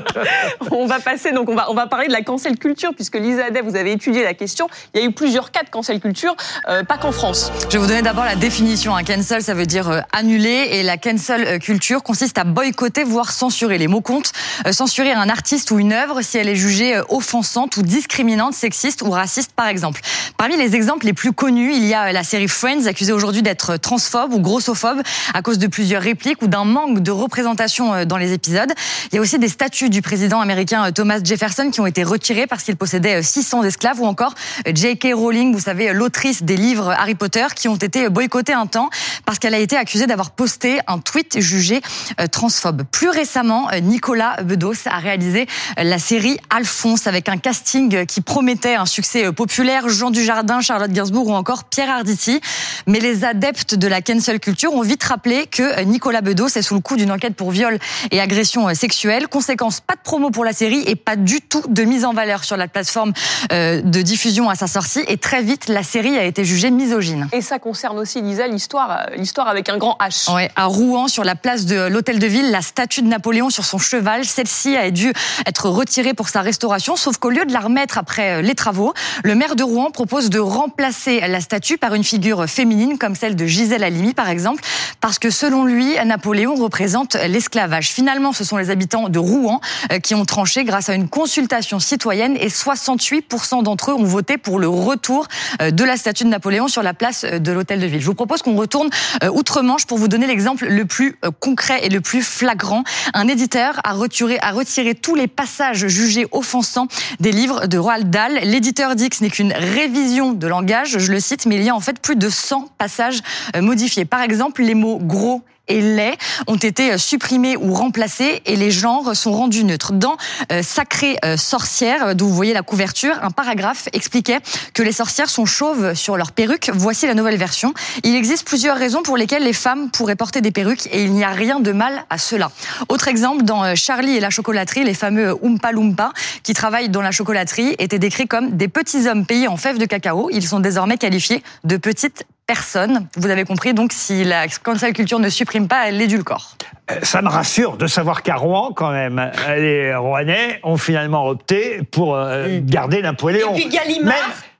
on 0.70 0.86
va 0.86 1.00
passer, 1.00 1.32
donc 1.32 1.48
on 1.48 1.56
va, 1.56 1.68
on 1.70 1.74
va 1.74 1.88
parler 1.88 2.06
de 2.06 2.12
la 2.12 2.22
cancel 2.22 2.56
culture, 2.56 2.94
puisque 2.94 3.16
Lisa 3.16 3.46
Adet, 3.46 3.62
vous 3.62 3.74
avez 3.74 3.90
étudié 3.90 4.22
la 4.22 4.34
question. 4.34 4.68
Il 4.94 5.00
y 5.00 5.02
a 5.02 5.06
eu 5.06 5.10
plusieurs 5.10 5.50
cas 5.50 5.64
de 5.64 5.70
cancel 5.70 5.98
culture, 5.98 6.36
euh, 6.68 6.84
pas 6.84 6.96
qu'en 6.98 7.10
France. 7.10 7.50
Je 7.68 7.72
vais 7.72 7.78
vous 7.78 7.88
donner 7.88 8.02
d'abord 8.02 8.24
la 8.24 8.36
définition. 8.36 8.94
Un 8.94 9.02
cancel, 9.02 9.42
ça 9.42 9.54
veut 9.54 9.66
dire 9.66 9.88
euh, 9.90 10.00
annuler, 10.12 10.68
et 10.72 10.82
la 10.84 10.98
cancel 10.98 11.44
euh, 11.44 11.58
culture 11.58 12.04
consiste 12.04 12.38
à 12.38 12.44
boycotter, 12.44 13.02
voire 13.02 13.32
censurer. 13.32 13.78
Les 13.78 13.88
mots 13.88 14.00
comptent. 14.00 14.32
censurer 14.70 15.12
un 15.12 15.28
artiste 15.28 15.72
ou 15.72 15.80
une 15.80 15.92
œuvre 15.92 16.22
si 16.22 16.38
elle 16.38 16.48
est 16.48 16.56
jugée 16.56 17.00
offensante 17.08 17.76
ou 17.78 17.82
discriminante, 17.82 18.54
sexiste 18.54 19.02
ou 19.02 19.10
raciste, 19.10 19.50
par 19.56 19.66
exemple. 19.66 20.00
Parmi 20.36 20.56
les 20.56 20.76
exemples 20.76 21.06
les 21.06 21.14
plus 21.14 21.32
connus, 21.32 21.74
il 21.74 21.84
y 21.84 21.94
a 21.94 22.12
la 22.12 22.22
série 22.22 22.46
Friends, 22.46 22.86
accusée 22.86 23.12
aujourd'hui 23.12 23.42
d'être 23.42 23.76
transphobe 23.76 24.27
ou 24.32 24.40
grossophobe 24.40 25.00
à 25.34 25.42
cause 25.42 25.58
de 25.58 25.66
plusieurs 25.66 26.02
répliques 26.02 26.42
ou 26.42 26.46
d'un 26.46 26.64
manque 26.64 27.00
de 27.00 27.10
représentation 27.10 28.04
dans 28.04 28.16
les 28.16 28.32
épisodes. 28.32 28.72
Il 29.12 29.16
y 29.16 29.18
a 29.18 29.20
aussi 29.20 29.38
des 29.38 29.48
statuts 29.48 29.90
du 29.90 30.02
président 30.02 30.40
américain 30.40 30.90
Thomas 30.92 31.20
Jefferson 31.22 31.70
qui 31.70 31.80
ont 31.80 31.86
été 31.86 32.02
retirés 32.02 32.46
parce 32.46 32.62
qu'il 32.62 32.76
possédait 32.76 33.22
600 33.22 33.64
esclaves 33.64 34.00
ou 34.00 34.06
encore 34.06 34.34
J.K. 34.66 35.08
Rowling, 35.14 35.52
vous 35.52 35.60
savez, 35.60 35.92
l'autrice 35.92 36.42
des 36.42 36.56
livres 36.56 36.90
Harry 36.90 37.14
Potter 37.14 37.46
qui 37.54 37.68
ont 37.68 37.76
été 37.76 38.08
boycottés 38.08 38.52
un 38.52 38.66
temps 38.66 38.90
parce 39.24 39.38
qu'elle 39.38 39.54
a 39.54 39.58
été 39.58 39.76
accusée 39.76 40.06
d'avoir 40.06 40.30
posté 40.30 40.80
un 40.86 40.98
tweet 40.98 41.40
jugé 41.40 41.80
euh, 42.20 42.26
transphobe. 42.26 42.82
Plus 42.90 43.08
récemment, 43.08 43.70
euh, 43.72 43.80
Nicolas 43.80 44.42
Bedos 44.42 44.86
a 44.86 44.98
réalisé 44.98 45.46
euh, 45.78 45.84
la 45.84 45.98
série 45.98 46.38
Alphonse 46.50 47.06
avec 47.06 47.28
un 47.28 47.36
casting 47.36 48.06
qui 48.06 48.20
promettait 48.20 48.74
un 48.74 48.86
succès 48.86 49.32
populaire, 49.32 49.88
Jean 49.88 50.10
Dujardin, 50.10 50.60
Charlotte 50.60 50.90
Gainsbourg 50.90 51.28
ou 51.28 51.34
encore 51.34 51.64
Pierre 51.64 51.90
Arditi. 51.90 52.40
Mais 52.86 53.00
les 53.00 53.24
adeptes 53.24 53.74
de 53.74 53.86
la 53.86 54.00
cancel 54.08 54.40
culture 54.40 54.72
ont 54.72 54.80
vite 54.80 55.04
rappelé 55.04 55.46
que 55.46 55.82
Nicolas 55.82 56.22
Bedos 56.22 56.48
est 56.48 56.62
sous 56.62 56.74
le 56.74 56.80
coup 56.80 56.96
d'une 56.96 57.12
enquête 57.12 57.36
pour 57.36 57.50
viol 57.50 57.78
et 58.10 58.20
agression 58.20 58.74
sexuelle. 58.74 59.28
Conséquence, 59.28 59.80
pas 59.80 59.94
de 59.94 60.00
promo 60.00 60.30
pour 60.30 60.44
la 60.44 60.54
série 60.54 60.82
et 60.86 60.96
pas 60.96 61.16
du 61.16 61.42
tout 61.42 61.62
de 61.68 61.82
mise 61.84 62.04
en 62.04 62.14
valeur 62.14 62.44
sur 62.44 62.56
la 62.56 62.68
plateforme 62.68 63.12
de 63.50 64.02
diffusion 64.02 64.48
à 64.48 64.54
sa 64.54 64.66
sortie. 64.66 65.04
Et 65.08 65.18
très 65.18 65.42
vite, 65.42 65.68
la 65.68 65.82
série 65.82 66.16
a 66.16 66.24
été 66.24 66.44
jugée 66.44 66.70
misogyne. 66.70 67.28
Et 67.32 67.42
ça 67.42 67.58
concerne 67.58 67.98
aussi, 67.98 68.22
Lisa, 68.22 68.46
l'histoire, 68.46 69.06
l'histoire 69.16 69.48
avec 69.48 69.68
un 69.68 69.76
grand 69.76 69.98
H. 70.00 70.32
Ouais, 70.34 70.50
à 70.56 70.64
Rouen, 70.66 71.08
sur 71.08 71.24
la 71.24 71.34
place 71.34 71.66
de 71.66 71.86
l'hôtel 71.88 72.18
de 72.18 72.26
ville, 72.26 72.50
la 72.50 72.62
statue 72.62 73.02
de 73.02 73.08
Napoléon 73.08 73.50
sur 73.50 73.64
son 73.64 73.78
cheval, 73.78 74.24
celle-ci 74.24 74.76
a 74.76 74.90
dû 74.90 75.12
être 75.46 75.68
retirée 75.68 76.14
pour 76.14 76.28
sa 76.28 76.40
restauration, 76.40 76.96
sauf 76.96 77.18
qu'au 77.18 77.30
lieu 77.30 77.44
de 77.44 77.52
la 77.52 77.60
remettre 77.60 77.98
après 77.98 78.38
euh, 78.38 78.42
les 78.42 78.54
travaux, 78.54 78.94
le 79.22 79.34
maire 79.34 79.56
de 79.56 79.62
Rouen 79.62 79.90
propose 79.90 80.30
de 80.30 80.38
remplacer 80.38 81.20
la 81.20 81.40
statue 81.40 81.78
par 81.78 81.94
une 81.94 82.04
figure 82.04 82.48
féminine 82.48 82.98
comme 82.98 83.14
celle 83.14 83.36
de 83.36 83.46
Gisèle 83.46 83.84
Halimi, 83.84 83.97
par 84.14 84.28
exemple, 84.28 84.62
parce 85.00 85.18
que 85.18 85.30
selon 85.30 85.64
lui, 85.64 85.96
Napoléon 86.04 86.54
représente 86.54 87.14
l'esclavage. 87.14 87.90
Finalement, 87.90 88.32
ce 88.32 88.44
sont 88.44 88.56
les 88.56 88.70
habitants 88.70 89.08
de 89.08 89.18
Rouen 89.18 89.60
euh, 89.92 89.98
qui 89.98 90.14
ont 90.14 90.24
tranché 90.24 90.64
grâce 90.64 90.88
à 90.88 90.94
une 90.94 91.08
consultation 91.08 91.78
citoyenne 91.80 92.36
et 92.38 92.48
68% 92.48 93.62
d'entre 93.62 93.90
eux 93.90 93.94
ont 93.94 94.04
voté 94.04 94.38
pour 94.38 94.58
le 94.58 94.68
retour 94.68 95.26
euh, 95.60 95.70
de 95.70 95.84
la 95.84 95.96
statue 95.96 96.24
de 96.24 96.28
Napoléon 96.28 96.68
sur 96.68 96.82
la 96.82 96.94
place 96.94 97.24
euh, 97.24 97.38
de 97.38 97.52
l'hôtel 97.52 97.80
de 97.80 97.86
ville. 97.86 98.00
Je 98.00 98.06
vous 98.06 98.14
propose 98.14 98.42
qu'on 98.42 98.56
retourne 98.56 98.90
outre-Manche 99.32 99.86
pour 99.86 99.98
vous 99.98 100.08
donner 100.08 100.26
l'exemple 100.26 100.66
le 100.66 100.84
plus 100.84 101.18
concret 101.40 101.80
et 101.84 101.88
le 101.88 102.00
plus 102.00 102.22
flagrant. 102.22 102.84
Un 103.14 103.28
éditeur 103.28 103.80
a 103.84 103.92
retiré, 103.92 104.38
a 104.40 104.52
retiré 104.52 104.94
tous 104.94 105.14
les 105.14 105.26
passages 105.26 105.86
jugés 105.86 106.26
offensants 106.32 106.88
des 107.20 107.32
livres 107.32 107.66
de 107.66 107.78
Roald 107.78 108.10
Dahl. 108.10 108.40
L'éditeur 108.42 108.94
dit 108.94 109.10
que 109.10 109.16
ce 109.16 109.24
n'est 109.24 109.30
qu'une 109.30 109.52
révision 109.52 110.32
de 110.32 110.46
langage, 110.46 110.98
je 110.98 111.12
le 111.12 111.20
cite, 111.20 111.46
mais 111.46 111.56
il 111.56 111.62
y 111.62 111.68
a 111.68 111.74
en 111.74 111.80
fait 111.80 112.00
plus 112.00 112.16
de 112.16 112.28
100 112.28 112.68
passages 112.78 113.20
modifiés. 113.56 113.87
Par 114.10 114.22
exemple, 114.22 114.62
les 114.62 114.74
mots 114.74 114.98
gros 114.98 115.42
et 115.68 115.80
lait 115.80 116.16
ont 116.46 116.56
été 116.56 116.92
euh, 116.92 116.98
supprimés 116.98 117.56
ou 117.56 117.72
remplacés 117.74 118.42
et 118.46 118.56
les 118.56 118.70
genres 118.70 119.14
sont 119.14 119.32
rendus 119.32 119.64
neutres. 119.64 119.92
Dans 119.92 120.16
euh, 120.50 120.62
Sacrée 120.62 121.18
euh, 121.24 121.36
sorcière, 121.36 122.14
d'où 122.14 122.26
vous 122.26 122.34
voyez 122.34 122.54
la 122.54 122.62
couverture, 122.62 123.18
un 123.22 123.30
paragraphe 123.30 123.88
expliquait 123.92 124.38
que 124.74 124.82
les 124.82 124.92
sorcières 124.92 125.30
sont 125.30 125.44
chauves 125.44 125.94
sur 125.94 126.16
leurs 126.16 126.32
perruques. 126.32 126.70
Voici 126.74 127.06
la 127.06 127.14
nouvelle 127.14 127.36
version. 127.36 127.74
Il 128.02 128.16
existe 128.16 128.46
plusieurs 128.46 128.76
raisons 128.76 129.02
pour 129.02 129.16
lesquelles 129.16 129.44
les 129.44 129.52
femmes 129.52 129.90
pourraient 129.90 130.16
porter 130.16 130.40
des 130.40 130.50
perruques 130.50 130.86
et 130.92 131.04
il 131.04 131.12
n'y 131.12 131.24
a 131.24 131.30
rien 131.30 131.60
de 131.60 131.72
mal 131.72 132.04
à 132.10 132.18
cela. 132.18 132.50
Autre 132.88 133.08
exemple, 133.08 133.44
dans 133.44 133.74
Charlie 133.74 134.16
et 134.16 134.20
la 134.20 134.30
chocolaterie, 134.30 134.84
les 134.84 134.94
fameux 134.94 135.36
Oompa 135.42 135.72
Loompa 135.72 136.12
qui 136.42 136.54
travaillent 136.54 136.88
dans 136.88 137.02
la 137.02 137.10
chocolaterie 137.10 137.74
étaient 137.78 137.98
décrits 137.98 138.26
comme 138.26 138.56
des 138.56 138.68
petits 138.68 139.08
hommes 139.08 139.26
payés 139.26 139.48
en 139.48 139.56
fèves 139.56 139.78
de 139.78 139.84
cacao. 139.84 140.30
Ils 140.32 140.46
sont 140.46 140.60
désormais 140.60 140.96
qualifiés 140.96 141.42
de 141.64 141.76
petites 141.76 142.24
personne. 142.48 143.06
Vous 143.16 143.28
avez 143.30 143.44
compris, 143.44 143.74
donc 143.74 143.92
si 143.92 144.24
la 144.24 144.48
cancel 144.48 144.92
culture 144.94 145.20
ne 145.20 145.28
supprime 145.28 145.68
pas, 145.68 145.86
elle 145.86 145.98
l'édulcore. 145.98 146.56
Euh, 146.90 146.94
ça 147.02 147.20
me 147.20 147.28
rassure 147.28 147.76
de 147.76 147.86
savoir 147.86 148.22
qu'à 148.22 148.36
Rouen, 148.36 148.72
quand 148.74 148.90
même, 148.90 149.30
les 149.56 149.94
Rouennais 149.94 150.58
ont 150.64 150.78
finalement 150.78 151.28
opté 151.28 151.82
pour 151.90 152.16
euh, 152.16 152.58
garder 152.62 153.02
Napoléon. 153.02 153.54
Et 153.54 153.60
puis 153.60 153.68
Gallimard, 153.68 154.14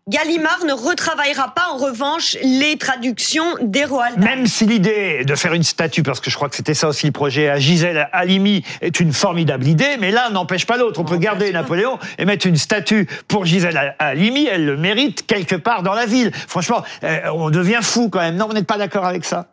Gallimard 0.09 0.65
ne 0.67 0.73
retravaillera 0.73 1.53
pas 1.55 1.67
en 1.71 1.77
revanche 1.77 2.39
les 2.43 2.79
traductions 2.79 3.45
des 3.61 3.85
Roald 3.85 4.19
Même 4.19 4.47
si 4.47 4.65
l'idée 4.65 5.23
de 5.27 5.35
faire 5.35 5.53
une 5.53 5.63
statue, 5.63 6.03
parce 6.03 6.21
que 6.21 6.31
je 6.31 6.37
crois 6.37 6.49
que 6.49 6.57
c'était 6.57 6.73
ça 6.73 6.89
aussi 6.89 7.05
le 7.05 7.13
projet 7.13 7.51
à 7.51 7.59
Gisèle 7.59 8.09
Halimi, 8.13 8.65
est 8.81 9.01
une 9.01 9.13
formidable 9.13 9.67
idée, 9.67 9.99
mais 10.01 10.11
l'un 10.11 10.31
n'empêche 10.31 10.65
pas 10.65 10.79
l'autre. 10.79 10.99
On 10.99 11.05
peut 11.05 11.19
garder 11.19 11.53
Napoléon 11.53 11.99
et 12.17 12.25
mettre 12.25 12.47
une 12.47 12.57
statue 12.57 13.07
pour 13.29 13.45
Gisèle 13.45 13.95
Halimi, 13.99 14.47
elle 14.47 14.65
le 14.65 14.79
mérite 14.79 15.27
quelque 15.27 15.57
part 15.57 15.83
dans 15.83 15.95
la 15.95 16.07
ville. 16.07 16.33
Franchement, 16.33 16.83
euh, 17.05 17.21
on 17.35 17.51
devient 17.51 17.81
fou 17.83 18.09
quand 18.09 18.21
même. 18.21 18.37
Non, 18.37 18.47
vous 18.47 18.55
n'êtes 18.55 18.67
pas 18.67 18.79
d'accord 18.79 19.05
avec 19.05 19.27
ça? 19.27 19.49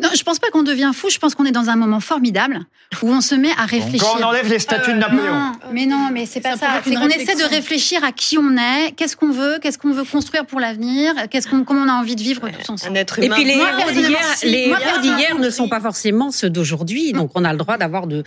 Non, 0.00 0.08
je 0.16 0.22
pense 0.22 0.38
pas 0.38 0.48
qu'on 0.50 0.62
devient 0.62 0.90
fou. 0.94 1.10
Je 1.10 1.18
pense 1.18 1.34
qu'on 1.34 1.44
est 1.44 1.52
dans 1.52 1.68
un 1.70 1.76
moment 1.76 2.00
formidable 2.00 2.60
où 3.02 3.08
on 3.08 3.20
se 3.20 3.34
met 3.34 3.50
à 3.58 3.66
réfléchir. 3.66 4.06
Quand 4.06 4.20
on 4.20 4.24
enlève 4.24 4.48
les 4.48 4.58
statues 4.58 4.92
de 4.92 4.98
Napoléon. 4.98 5.34
Non, 5.34 5.52
mais 5.72 5.86
non, 5.86 6.08
mais 6.12 6.26
c'est 6.26 6.40
pas 6.40 6.56
ça. 6.56 6.80
C'est 6.84 6.94
qu'on 6.94 7.08
essaie 7.08 7.34
de 7.34 7.48
réfléchir 7.48 8.04
à 8.04 8.12
qui 8.12 8.38
on 8.38 8.56
est, 8.56 8.92
qu'est-ce 8.96 9.16
qu'on 9.16 9.30
veut, 9.30 9.58
qu'est-ce 9.60 9.78
qu'on 9.78 9.92
veut 9.92 10.04
construire 10.04 10.46
pour 10.46 10.60
l'avenir, 10.60 11.14
qu'est-ce 11.30 11.48
qu'on, 11.48 11.64
comment 11.64 11.82
on 11.82 11.88
a 11.88 11.94
envie 11.94 12.16
de 12.16 12.22
vivre 12.22 12.48
tous 12.48 12.70
ensemble. 12.70 12.96
Un 12.96 13.00
être 13.00 13.18
humain. 13.18 13.36
Et 13.36 13.44
puis 13.44 13.44
les 13.44 14.68
héros 14.68 15.00
d'hier 15.02 15.38
ne 15.38 15.50
sont 15.50 15.68
pas 15.68 15.80
forcément 15.80 16.30
ceux 16.30 16.50
d'aujourd'hui. 16.50 17.12
Donc 17.12 17.32
on 17.34 17.44
a 17.44 17.52
le 17.52 17.58
droit 17.58 17.76
d'avoir 17.76 18.06
de, 18.06 18.24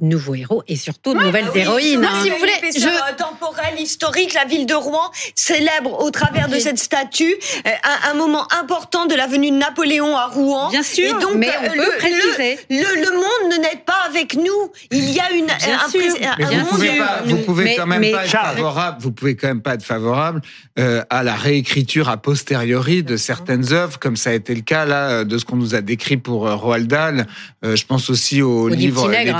nouveaux 0.00 0.34
héros 0.34 0.64
et 0.66 0.76
surtout 0.76 1.14
de 1.14 1.20
nouvelles 1.20 1.46
héroïnes. 1.54 2.00
Moi, 2.00 2.10
si 2.22 2.30
vous 2.30 2.38
voulez, 2.38 2.52
je... 2.74 3.14
temporel, 3.16 3.78
historique, 3.78 4.34
la 4.34 4.44
ville 4.44 4.66
de 4.66 4.74
Rouen 4.74 5.10
célèbre 5.36 6.02
au 6.02 6.10
travers 6.10 6.48
de 6.48 6.58
cette 6.58 6.78
statue 6.78 7.34
euh, 7.66 7.70
un, 8.10 8.14
moment 8.14 8.46
important 8.60 9.06
de 9.06 9.14
la 9.14 9.28
venue 9.28 9.50
de 9.50 9.56
Napoléon 9.56 10.16
à 10.16 10.26
Rouen. 10.26 10.70
Bien 10.70 10.82
sûr, 10.82 11.18
donc, 11.20 11.34
mais 11.36 11.48
on 11.60 11.66
euh, 11.66 11.84
peut 11.84 11.98
préciser. 11.98 12.58
Le, 12.70 13.12
monde 13.14 13.52
ne 13.52 13.62
n'est 13.62 13.82
pas 13.86 14.02
avec 14.08 14.34
nous. 14.34 14.72
Il 14.90 15.10
y 15.10 15.20
a 15.20 15.30
une 15.30 15.46
Bien 15.46 15.78
un, 15.84 15.88
sûr. 15.88 16.00
vous, 16.00 16.66
pouvez 16.66 16.98
pas, 16.98 17.22
vous 17.24 17.36
pouvez 17.38 17.76
quand 17.76 17.86
même 17.86 18.10
pas 18.10 18.24
être 18.24 18.30
favorable. 18.30 18.96
Vous 19.00 19.12
pouvez 19.12 19.36
quand 19.36 19.48
même 19.48 19.62
pas 19.62 19.74
être 19.74 19.84
favorable 19.84 20.42
euh, 20.78 21.04
à 21.08 21.22
la 21.22 21.36
réécriture 21.36 22.08
a 22.08 22.16
posteriori 22.16 23.04
de 23.04 23.16
certaines 23.16 23.72
œuvres, 23.72 23.98
comme 24.00 24.16
ça 24.16 24.30
a 24.30 24.32
été 24.32 24.54
le 24.54 24.62
cas 24.62 24.84
là 24.86 25.24
de 25.24 25.38
ce 25.38 25.44
qu'on 25.44 25.56
nous 25.56 25.76
a 25.76 25.80
décrit 25.80 26.16
pour 26.16 26.50
Roald 26.50 26.88
Dahl. 26.88 27.26
je 27.62 27.84
pense 27.84 28.10
aussi 28.10 28.42
au, 28.42 28.68
livre 28.68 29.08
Les 29.08 29.30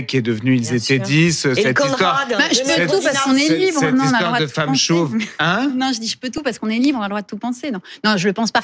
Qui 0.00 0.16
est 0.16 0.22
devenu 0.22 0.56
Ils 0.56 0.74
étaient 0.74 0.98
dix. 0.98 1.40
Cette 1.40 1.58
histoire. 1.58 2.26
Bah, 2.30 2.38
je 2.50 2.60
peux 2.60 2.86
tout 2.86 3.02
parce 3.02 3.18
qu'on 3.20 3.36
est 3.36 3.56
libre. 3.56 3.80
Cette 3.80 3.94
non, 3.94 4.04
histoire 4.04 4.38
de, 4.38 4.44
de 4.44 4.46
femmes 4.46 4.74
chauves. 4.74 5.14
Hein? 5.38 5.70
Non, 5.76 5.90
je 5.94 6.00
dis 6.00 6.08
je 6.08 6.16
peux 6.16 6.30
tout 6.30 6.42
parce 6.42 6.58
qu'on 6.58 6.68
est 6.68 6.78
libre, 6.78 6.98
on 6.98 7.02
a 7.02 7.06
le 7.06 7.10
droit 7.10 7.22
de 7.22 7.26
tout 7.26 7.36
penser. 7.36 7.70
Non, 7.70 7.80
non 8.04 8.16
je 8.16 8.26
le 8.26 8.32
pense 8.32 8.50
pas. 8.50 8.60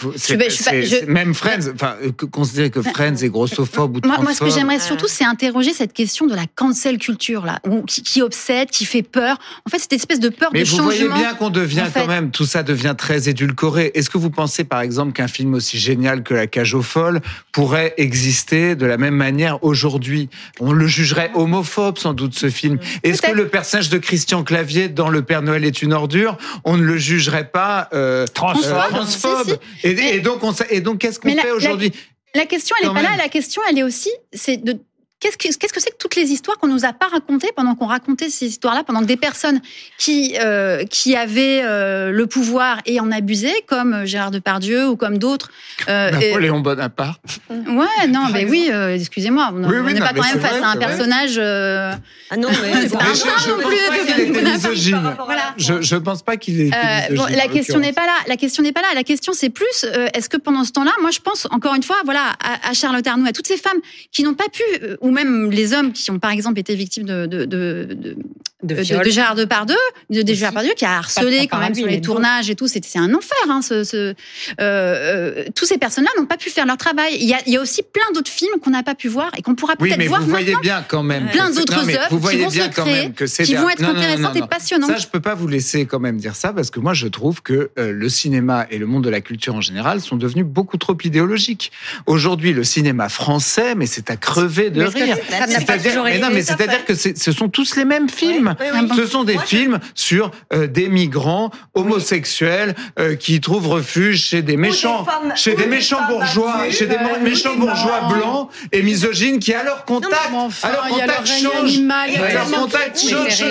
Même 1.06 1.34
Friends, 1.34 1.70
enfin, 1.74 1.96
considérer 2.30 2.70
que 2.70 2.82
Friends 2.82 3.16
est 3.16 3.28
grossophobe 3.28 3.96
ou 3.96 4.00
transphobe. 4.00 4.24
Moi, 4.24 4.34
ce 4.34 4.40
que 4.40 4.50
j'aimerais 4.50 4.80
surtout, 4.80 5.08
c'est 5.08 5.24
interroger 5.24 5.72
cette 5.72 5.92
question 5.92 6.26
de 6.26 6.34
la 6.34 6.46
cancel 6.46 6.98
culture 6.98 7.44
là, 7.44 7.60
qui, 7.86 8.22
obsède, 8.22 8.70
qui 8.70 8.84
fait 8.84 9.02
peur. 9.02 9.38
En 9.66 9.70
fait, 9.70 9.78
cette 9.78 9.92
espèce 9.92 10.20
de 10.20 10.28
peur 10.28 10.50
Mais 10.52 10.60
de 10.60 10.64
changement. 10.64 10.88
Mais 10.88 10.98
vous 10.98 11.08
voyez 11.08 11.22
bien 11.22 11.34
qu'on 11.34 11.50
devient 11.50 11.86
quand 11.92 12.06
même, 12.06 12.30
tout 12.30 12.46
ça 12.46 12.62
devient 12.62 12.94
très 12.96 13.28
édulcoré. 13.28 13.90
Est-ce 13.94 14.10
que 14.10 14.18
vous 14.18 14.30
pensez, 14.30 14.64
par 14.64 14.80
exemple, 14.80 15.12
qu'un 15.12 15.28
film 15.28 15.54
aussi 15.54 15.78
génial 15.78 16.22
que 16.22 16.34
La 16.34 16.46
Cage 16.46 16.74
aux 16.74 16.82
folles 16.82 17.20
pourrait 17.52 17.94
exister 17.96 18.76
de 18.76 18.86
la 18.86 18.96
même 18.96 19.14
manière 19.14 19.62
aujourd'hui? 19.64 20.28
On 20.60 20.72
le 20.72 20.86
jugerait 20.86 21.17
homophobe 21.35 21.98
sans 21.98 22.14
doute 22.14 22.35
ce 22.35 22.50
film. 22.50 22.78
Est-ce 23.02 23.22
que 23.22 23.33
le 23.33 23.48
personnage 23.48 23.90
de 23.90 23.98
Christian 23.98 24.44
Clavier 24.44 24.88
dans 24.88 25.09
Le 25.09 25.22
Père 25.22 25.42
Noël 25.42 25.64
est 25.64 25.83
une 25.83 25.92
ordure 25.92 26.37
On 26.64 26.76
ne 26.76 26.83
le 26.83 26.96
jugerait 26.96 27.48
pas 27.48 27.88
euh, 27.92 28.26
transphobe. 28.26 29.59
Et, 29.83 30.20
donc, 30.20 30.42
on, 30.42 30.52
et 30.70 30.81
donc, 30.81 30.98
qu'est-ce 30.98 31.18
qu'on 31.18 31.31
fait 31.31 31.52
aujourd'hui 31.52 31.92
la, 32.35 32.46
question, 32.46 32.76
elle 32.81 32.88
n'est 32.88 32.94
pas 32.94 33.02
là. 33.02 33.16
La 33.16 33.28
question, 33.28 33.62
elle 33.68 33.78
est 33.78 33.83
aussi, 33.83 34.11
c'est 34.33 34.59
de 34.59 34.78
Qu'est-ce 35.20 35.37
que 35.37 35.81
c'est 35.81 35.90
que 35.90 35.96
toutes 35.98 36.14
les 36.14 36.31
histoires 36.31 36.59
qu'on 36.59 36.68
nous 36.68 36.85
a 36.85 36.92
pas 36.92 37.09
racontées 37.09 37.50
pendant 37.57 37.74
qu'on 37.74 37.87
racontait 37.87 38.31
ces 38.31 38.46
histoires-là, 38.46 38.85
pendant 38.85 39.00
que 39.00 39.07
des 39.07 39.16
personnes 39.16 39.61
qui 39.98 40.37
euh, 40.40 40.85
qui 40.85 41.16
avaient 41.16 41.62
euh, 41.64 42.12
le 42.12 42.26
pouvoir 42.28 42.78
et 42.87 43.00
en 43.00 43.11
abusaient, 43.11 43.64
comme 43.66 44.04
Gérard 44.04 44.31
Depardieu 44.31 44.88
ou 44.88 44.94
comme 44.94 45.18
d'autres. 45.18 45.50
Euh, 45.88 46.12
Napoléon 46.12 46.61
Bonaparte. 46.61 47.20
Ouais, 47.50 48.07
non, 48.09 48.26
mais 48.33 48.44
oui, 48.44 48.68
euh, 48.70 48.94
excusez-moi, 48.94 49.50
on 49.52 49.59
n'est 49.59 49.98
pas 49.98 50.12
quand 50.12 50.22
même 50.22 50.40
face 50.40 50.62
à 50.62 50.68
un 50.68 50.76
personnage. 50.76 51.35
Euh, 51.37 51.92
ah 52.31 52.37
non, 52.37 52.48
mais 52.62 52.83
c'est 52.88 52.96
pas 52.96 53.04
un 53.04 53.14
je, 53.14 53.50
non 53.50 53.57
plus. 53.57 55.24
Voilà. 55.24 55.54
Je 55.57 55.83
je 55.83 55.96
pense 55.96 56.22
pas 56.22 56.37
qu'il 56.37 56.61
est. 56.61 56.70
bon, 57.16 57.24
la 57.28 57.48
question 57.48 57.81
n'est 57.81 57.92
pas 57.92 58.07
là. 58.07 58.14
La 58.28 58.37
question 58.37 58.62
n'est 58.62 58.72
pas 58.72 58.83
là. 58.83 58.88
La 58.94 59.02
question 59.02 59.33
c'est 59.33 59.50
plus, 59.50 59.85
est-ce 60.14 60.28
que 60.28 60.37
pendant 60.37 60.62
ce 60.62 60.70
temps-là, 60.70 60.92
moi 61.00 61.11
je 61.11 61.18
pense 61.18 61.48
encore 61.50 61.74
une 61.74 61.83
fois, 61.83 61.96
voilà, 62.04 62.37
à, 62.40 62.68
à 62.70 62.72
Charlotte 62.72 63.07
Arnoux, 63.07 63.26
à 63.26 63.33
toutes 63.33 63.48
ces 63.48 63.57
femmes 63.57 63.81
qui 64.12 64.22
n'ont 64.22 64.35
pas 64.35 64.48
pu 64.52 64.62
ou 65.08 65.10
même 65.10 65.50
les 65.50 65.72
hommes 65.72 65.92
qui 65.92 66.10
ont 66.10 66.18
par 66.18 66.30
exemple 66.30 66.58
été 66.58 66.74
victimes 66.74 67.06
de, 67.06 68.16
de, 68.64 68.74
de, 68.74 69.04
de 69.04 69.10
Gérard 69.10 69.36
Depardieu, 69.36 69.76
de, 70.10 70.22
de 70.22 70.34
Gérard 70.34 70.52
Depardieu 70.52 70.74
qui 70.76 70.84
a 70.84 70.98
harcelé 70.98 71.46
quand 71.46 71.58
même 71.58 71.74
sur 71.74 71.86
les 71.86 72.00
tournages 72.00 72.50
et 72.50 72.56
tout. 72.56 72.66
C'est 72.66 72.82
un 72.96 73.14
enfer. 73.14 73.36
Hein, 73.48 73.62
ce, 73.62 73.84
ce 73.84 73.96
euh, 73.96 74.14
euh, 74.60 75.44
tous 75.54 75.64
ces 75.64 75.78
personnes-là 75.78 76.10
n'ont 76.18 76.26
pas 76.26 76.36
pu 76.36 76.50
faire 76.50 76.66
leur 76.66 76.76
travail. 76.76 77.16
Il 77.20 77.28
y 77.28 77.34
a, 77.34 77.38
il 77.46 77.52
y 77.52 77.56
a 77.56 77.60
aussi 77.60 77.82
plein 77.82 78.12
d'autres 78.14 78.30
films 78.30 78.58
qu'on 78.62 78.70
n'a 78.70 78.82
pas 78.82 78.96
pu 78.96 79.08
voir 79.08 79.30
et 79.36 79.42
qu'on 79.42 79.54
pourra 79.54 79.76
peut-être 79.76 80.02
voir 80.04 80.22
vous 80.22 80.30
voyez 80.30 80.56
bien 80.60 80.84
quand 80.86 81.04
même. 81.04 81.28
Plein 81.30 81.50
d'autres 81.50 81.78
œuvres 81.78 82.30
qui 82.30 82.36
vont 82.38 82.50
se 82.50 82.68
créer, 82.68 83.44
qui 83.44 83.54
vont 83.54 83.70
être 83.70 83.84
intéressantes 83.84 84.36
et 84.36 84.46
passionnantes. 84.46 84.90
Ça, 84.90 84.96
je 84.96 85.06
peux 85.06 85.20
pas 85.20 85.34
vous 85.34 85.46
laisser 85.46 85.86
quand 85.86 86.00
même 86.00 86.16
dire 86.16 86.34
ça 86.34 86.52
parce 86.52 86.70
que 86.70 86.80
moi, 86.80 86.94
je 86.94 87.06
trouve 87.06 87.42
que 87.42 87.70
euh, 87.78 87.92
le 87.92 88.08
cinéma 88.08 88.66
et 88.70 88.78
le 88.78 88.86
monde 88.86 89.04
de 89.04 89.10
la 89.10 89.20
culture 89.20 89.54
en 89.54 89.60
général 89.60 90.00
sont 90.00 90.16
devenus 90.16 90.44
beaucoup 90.44 90.78
trop 90.78 90.96
idéologiques. 91.04 91.70
Aujourd'hui, 92.06 92.52
le 92.52 92.64
cinéma 92.64 93.08
français, 93.08 93.74
mais 93.76 93.86
c'est 93.86 94.10
à 94.10 94.16
crever 94.16 94.70
de 94.70 94.82
rire. 94.82 95.16
C'est-à-dire 95.28 96.84
que 96.84 96.94
ce 96.94 97.32
sont 97.32 97.48
tous 97.48 97.76
les 97.76 97.84
mêmes 97.84 98.08
films. 98.08 98.47
Ce 98.96 99.06
sont 99.06 99.24
des 99.24 99.38
films 99.38 99.78
sur 99.94 100.30
euh, 100.52 100.66
des 100.66 100.88
migrants 100.88 101.50
homosexuels 101.74 102.74
euh, 102.98 103.16
qui 103.16 103.40
trouvent 103.40 103.68
refuge 103.68 104.22
chez 104.22 104.42
des 104.42 104.56
méchants, 104.56 105.06
chez 105.34 105.54
des 105.54 105.66
méchants 105.66 106.06
bourgeois, 106.08 106.70
chez 106.70 106.87
des 106.87 106.98
méchants 107.22 107.56
bourgeois 107.56 108.08
blancs 108.12 108.50
et 108.72 108.82
misogynes 108.82 109.38
qui 109.38 109.54
à 109.54 109.64
leur 109.64 109.84
contact, 109.84 110.14
à 110.62 110.72
leur 110.72 110.88
contact 110.88 111.26
changent, 111.26 111.80
à 111.90 112.32
leur 112.32 112.50
contact 112.50 112.98
change, 112.98 113.42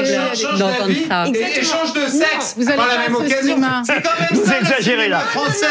et 1.35 1.63
changent 1.63 1.93
de 1.93 2.07
sexe 2.07 2.55
vous 2.57 2.65
par 2.65 2.87
la 2.87 2.97
même 2.99 3.15
occasion. 3.15 3.57
C'est 3.85 4.01
quand 4.01 4.19
même 4.19 4.27
vous 4.31 4.51
exagérez 4.51 5.09
là. 5.09 5.19
Français. 5.19 5.65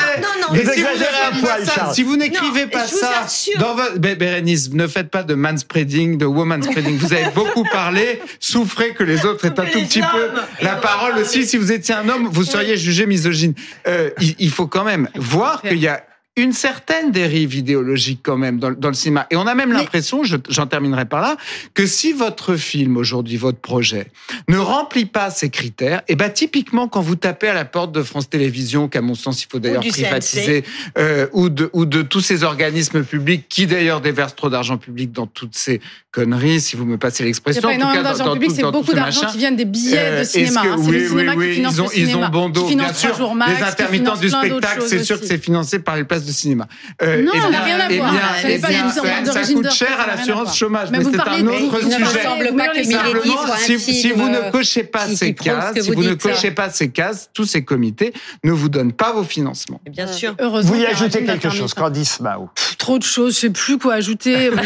Vous 0.50 0.56
exagérez 0.56 1.22
un 1.32 1.40
poil, 1.40 1.94
Si 1.94 2.02
vous 2.02 2.16
n'écrivez 2.16 2.66
pas 2.66 2.86
ça 2.86 3.26
dans 3.58 3.74
votre 3.74 3.98
Bérénice, 3.98 4.72
ne 4.72 4.86
faites 4.86 5.10
pas 5.10 5.22
de 5.22 5.34
manspreading, 5.34 6.18
de 6.18 6.26
womanspreading. 6.26 6.96
Vous 6.98 7.12
avez 7.12 7.30
beaucoup 7.34 7.64
parlé. 7.64 8.20
Souffrez 8.40 8.94
que 8.94 9.02
les 9.02 9.15
autres 9.24 9.46
aient 9.46 9.60
un 9.60 9.64
tout 9.64 9.82
petit 9.82 10.00
peu 10.00 10.30
la 10.60 10.76
parole 10.76 11.18
aussi. 11.18 11.46
Si 11.46 11.56
vous 11.56 11.72
étiez 11.72 11.94
un 11.94 12.08
homme, 12.08 12.28
vous 12.30 12.44
seriez 12.44 12.76
jugé 12.76 13.06
misogyne. 13.06 13.54
Euh, 13.86 14.10
il 14.20 14.50
faut 14.50 14.66
quand 14.66 14.84
même 14.84 15.08
voir 15.14 15.62
qu'il 15.62 15.78
y 15.78 15.88
a 15.88 16.05
une 16.38 16.52
certaine 16.52 17.12
dérive 17.12 17.54
idéologique 17.54 18.20
quand 18.22 18.36
même 18.36 18.58
dans, 18.58 18.70
dans 18.70 18.88
le 18.88 18.94
cinéma. 18.94 19.26
Et 19.30 19.36
on 19.36 19.46
a 19.46 19.54
même 19.54 19.72
l'impression, 19.72 20.22
j'en 20.22 20.66
terminerai 20.66 21.06
par 21.06 21.22
là, 21.22 21.38
que 21.72 21.86
si 21.86 22.12
votre 22.12 22.56
film 22.56 22.98
aujourd'hui, 22.98 23.38
votre 23.38 23.58
projet, 23.58 24.08
ne 24.48 24.58
remplit 24.58 25.06
pas 25.06 25.30
ces 25.30 25.48
critères, 25.48 26.00
et 26.00 26.12
eh 26.12 26.16
ben 26.16 26.28
typiquement 26.28 26.88
quand 26.88 27.00
vous 27.00 27.16
tapez 27.16 27.48
à 27.48 27.54
la 27.54 27.64
porte 27.64 27.92
de 27.92 28.02
France 28.02 28.28
Télévisions, 28.28 28.86
qu'à 28.88 29.00
mon 29.00 29.14
sens 29.14 29.42
il 29.42 29.48
faut 29.50 29.58
d'ailleurs 29.58 29.80
privatiser, 29.80 30.64
euh, 30.98 31.26
ou 31.32 31.48
de 31.48 31.70
ou 31.72 31.86
de 31.86 32.02
tous 32.02 32.20
ces 32.20 32.42
organismes 32.42 33.02
publics 33.02 33.46
qui 33.48 33.66
d'ailleurs 33.66 34.02
déversent 34.02 34.36
trop 34.36 34.50
d'argent 34.50 34.76
public 34.76 35.12
dans 35.12 35.26
toutes 35.26 35.56
ces 35.56 35.80
conneries, 36.10 36.60
si 36.60 36.76
vous 36.76 36.84
me 36.84 36.98
passez 36.98 37.24
l'expression. 37.24 37.68
En 37.68 37.72
tout 37.74 37.80
cas, 37.80 38.02
d'argent 38.02 38.32
public, 38.34 38.50
c'est 38.54 38.62
beaucoup 38.62 38.92
d'argent 38.92 39.26
qui 39.28 39.38
viennent 39.38 39.56
des 39.56 39.64
billets 39.64 39.96
de 39.96 40.16
euh, 40.16 40.24
cinéma. 40.24 40.62
Hein. 40.64 40.76
oui, 40.78 41.08
le 41.08 41.34
oui, 41.34 41.48
qui 41.48 41.54
finance 41.54 41.74
ils 41.74 41.80
ont, 41.80 41.90
ils 41.94 42.16
ont 42.16 42.28
bon 42.28 42.48
dos, 42.50 42.66
bien 42.68 42.92
sûr. 42.92 43.34
les 43.48 43.62
intermittents 43.62 44.16
du 44.16 44.28
spectacle, 44.28 44.82
c'est 44.86 45.02
sûr 45.02 45.18
que 45.18 45.26
c'est 45.26 45.42
financé 45.42 45.78
par 45.78 45.96
les 45.96 46.04
places 46.04 46.25
de 46.26 46.32
cinéma. 46.32 46.66
Euh, 47.02 47.22
non, 47.22 47.32
ça 47.40 47.50
n'a 47.50 47.60
rien 47.62 47.80
à 47.80 47.88
voir. 47.88 48.14
Eh 48.44 48.58
bien, 48.58 48.90
ça, 48.90 49.52
coûte 49.52 49.70
cher 49.70 49.98
à 50.00 50.06
l'assurance 50.06 50.56
chômage, 50.56 50.88
mais, 50.90 50.98
c'est 51.02 51.18
un 51.18 51.46
autre 51.46 51.80
sujet. 51.80 53.78
Si 53.78 54.12
vous 54.12 54.28
ne 54.28 54.50
cochez 54.50 54.84
pas 54.84 55.06
ces 55.08 55.34
cases, 55.34 55.80
si 55.80 55.90
vous 55.90 56.02
ne 56.02 56.14
cochez 56.14 56.50
pas 56.50 56.70
ces 56.70 56.90
cases, 56.90 57.30
tous 57.32 57.44
ces 57.44 57.64
comités 57.64 58.12
ne 58.44 58.52
vous 58.52 58.68
donnent 58.68 58.92
pas 58.92 59.12
vos 59.12 59.24
financements. 59.24 59.80
Bien 59.88 60.06
sûr. 60.06 60.34
Vous 60.62 60.74
y 60.74 60.86
ajoutez 60.86 61.24
quelque 61.24 61.50
chose, 61.50 61.74
Candice 61.74 62.20
Mao 62.20 62.50
Trop 62.78 62.98
de 62.98 63.04
choses, 63.04 63.34
je 63.34 63.40
sais 63.40 63.50
plus 63.50 63.78
quoi 63.78 63.94
ajouter. 63.94 64.50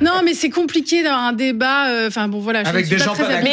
Non, 0.00 0.22
mais 0.24 0.34
c'est 0.34 0.50
compliqué 0.50 1.02
dans 1.02 1.10
un 1.10 1.32
débat. 1.32 1.88
Euh, 1.88 2.08
enfin 2.08 2.28
bon, 2.28 2.40
voilà. 2.40 2.60
Avec 2.60 2.88
des 2.88 2.98
gens 2.98 3.14
pas 3.14 3.24
d'accord. 3.24 3.42
Mais 3.42 3.52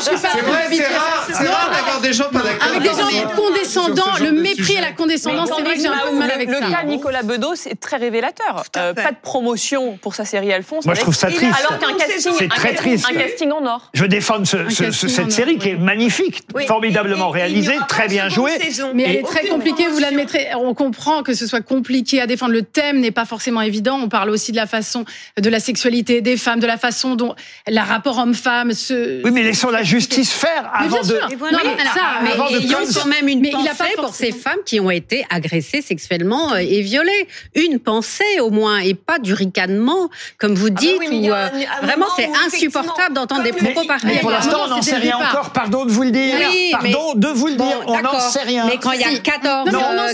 c'est 0.00 0.40
vrai, 0.40 0.66
c'est 0.70 0.86
rare, 0.86 1.26
c'est 1.26 1.48
rare 1.48 1.70
d'avoir 1.72 2.00
des 2.00 2.12
gens 2.12 2.28
pas 2.30 2.40
d'accord. 2.40 2.68
Avec 2.68 2.82
des 2.82 2.88
gens 2.88 3.28
condescendants, 3.36 4.12
le 4.20 4.32
mépris 4.32 4.74
et 4.74 4.80
la 4.80 4.92
condescendance, 4.92 5.50
c'est 5.56 5.62
vrai 5.62 5.74
que 5.74 5.80
j'ai 5.80 5.88
un 5.88 5.98
peu 5.98 6.10
de 6.12 6.18
mal 6.18 6.30
avec 6.30 6.50
ça. 6.50 6.60
Le 6.60 6.70
cas 6.70 6.84
Nicolas 6.84 7.22
Bedos 7.22 7.54
c'est 7.56 7.78
très 7.78 7.96
révélateur. 7.96 8.64
Euh, 8.76 8.94
pas 8.94 9.12
de 9.12 9.16
promotion 9.22 9.98
pour 10.00 10.14
sa 10.14 10.24
série 10.24 10.52
Alphonse. 10.52 10.84
Moi, 10.84 10.94
je 10.94 11.00
trouve 11.00 11.14
ça 11.14 11.28
triste. 11.30 11.54
Alors 11.58 11.78
qu'un 11.78 11.94
casting, 11.96 12.32
c'est 12.36 12.48
très 12.48 12.74
triste. 12.74 13.06
Un 13.10 13.14
casting 13.14 13.50
en 13.52 13.64
or. 13.66 13.90
Je 13.94 14.04
défends 14.04 14.44
cette 14.44 15.32
série 15.32 15.58
qui 15.58 15.70
est 15.70 15.76
magnifique, 15.76 16.42
formidablement 16.66 17.30
réalisée, 17.30 17.76
très 17.88 18.08
bien 18.08 18.28
jouée. 18.28 18.52
Mais 18.94 19.04
elle 19.04 19.16
est 19.16 19.22
très 19.22 19.46
compliquée, 19.46 19.86
vous 19.86 19.98
l'admettrez. 19.98 20.48
On 20.56 20.74
comprend 20.74 21.22
que 21.22 21.34
ce 21.34 21.46
soit 21.46 21.60
compliqué 21.60 22.20
à 22.20 22.26
défendre. 22.26 22.52
Le 22.52 22.62
thème 22.62 23.00
n'est 23.00 23.10
pas 23.10 23.24
forcément 23.24 23.60
évident. 23.60 23.98
On 24.02 24.08
parle 24.08 24.30
aussi 24.30 24.52
de 24.52 24.56
la 24.56 24.66
façon 24.66 25.04
de 25.40 25.48
la 25.48 25.60
sexualité 25.60 26.20
des 26.20 26.36
femmes, 26.36 26.60
de 26.60 26.66
la 26.66 26.78
façon 26.78 27.14
dont 27.14 27.34
le 27.66 27.80
rapport 27.80 28.18
homme-femme 28.18 28.72
se. 28.72 29.22
Oui, 29.24 29.30
mais 29.30 29.42
laissons 29.42 29.70
la 29.70 29.82
justice 29.82 30.32
faire 30.32 30.70
avant 30.72 31.02
de. 31.02 31.14
non, 31.14 31.58
mais 31.64 31.84
ça, 31.84 32.20
mais 32.22 32.30
il 32.60 32.70
y 32.70 32.74
a 32.74 32.78
quand 32.78 33.06
même 33.06 33.28
une 33.28 33.50
pensée 33.50 33.94
pour 33.96 34.14
ces 34.14 34.32
femmes 34.32 34.58
qui 34.64 34.80
ont 34.80 34.90
été 34.90 35.24
agressées 35.30 35.43
sexuellement 35.48 36.52
euh, 36.52 36.58
et 36.58 36.80
violées. 36.80 37.28
Une 37.54 37.78
pensée 37.78 38.40
au 38.40 38.50
moins, 38.50 38.78
et 38.78 38.94
pas 38.94 39.18
du 39.18 39.34
ricanement, 39.34 40.10
comme 40.38 40.54
vous 40.54 40.68
ah 40.68 40.70
bah 40.70 40.80
dites. 40.80 41.30
Euh, 41.30 41.48
vraiment, 41.82 42.06
c'est 42.16 42.30
insupportable 42.46 43.14
d'entendre 43.14 43.42
des 43.42 43.52
propos 43.52 43.84
pareils. 43.86 44.14
Mais 44.14 44.18
pour 44.18 44.30
l'instant, 44.30 44.60
on 44.66 44.68
n'en 44.68 44.82
sait 44.82 44.96
rien 44.96 45.16
encore. 45.16 45.50
Pardon 45.50 45.84
de 45.84 45.90
vous 45.90 46.02
le 46.02 46.10
dire. 46.10 46.34
Pardon 46.72 47.14
de 47.14 47.28
vous 47.28 47.48
le 47.48 47.56
dire. 47.56 47.80
On 47.86 48.00
n'en 48.00 48.20
sait 48.20 48.42
rien. 48.42 48.66
Mais 48.66 48.78
quand 48.78 48.92
il 48.92 49.00
y 49.00 49.04
a 49.04 49.18
14 49.18 49.70
témoignages, 49.70 50.10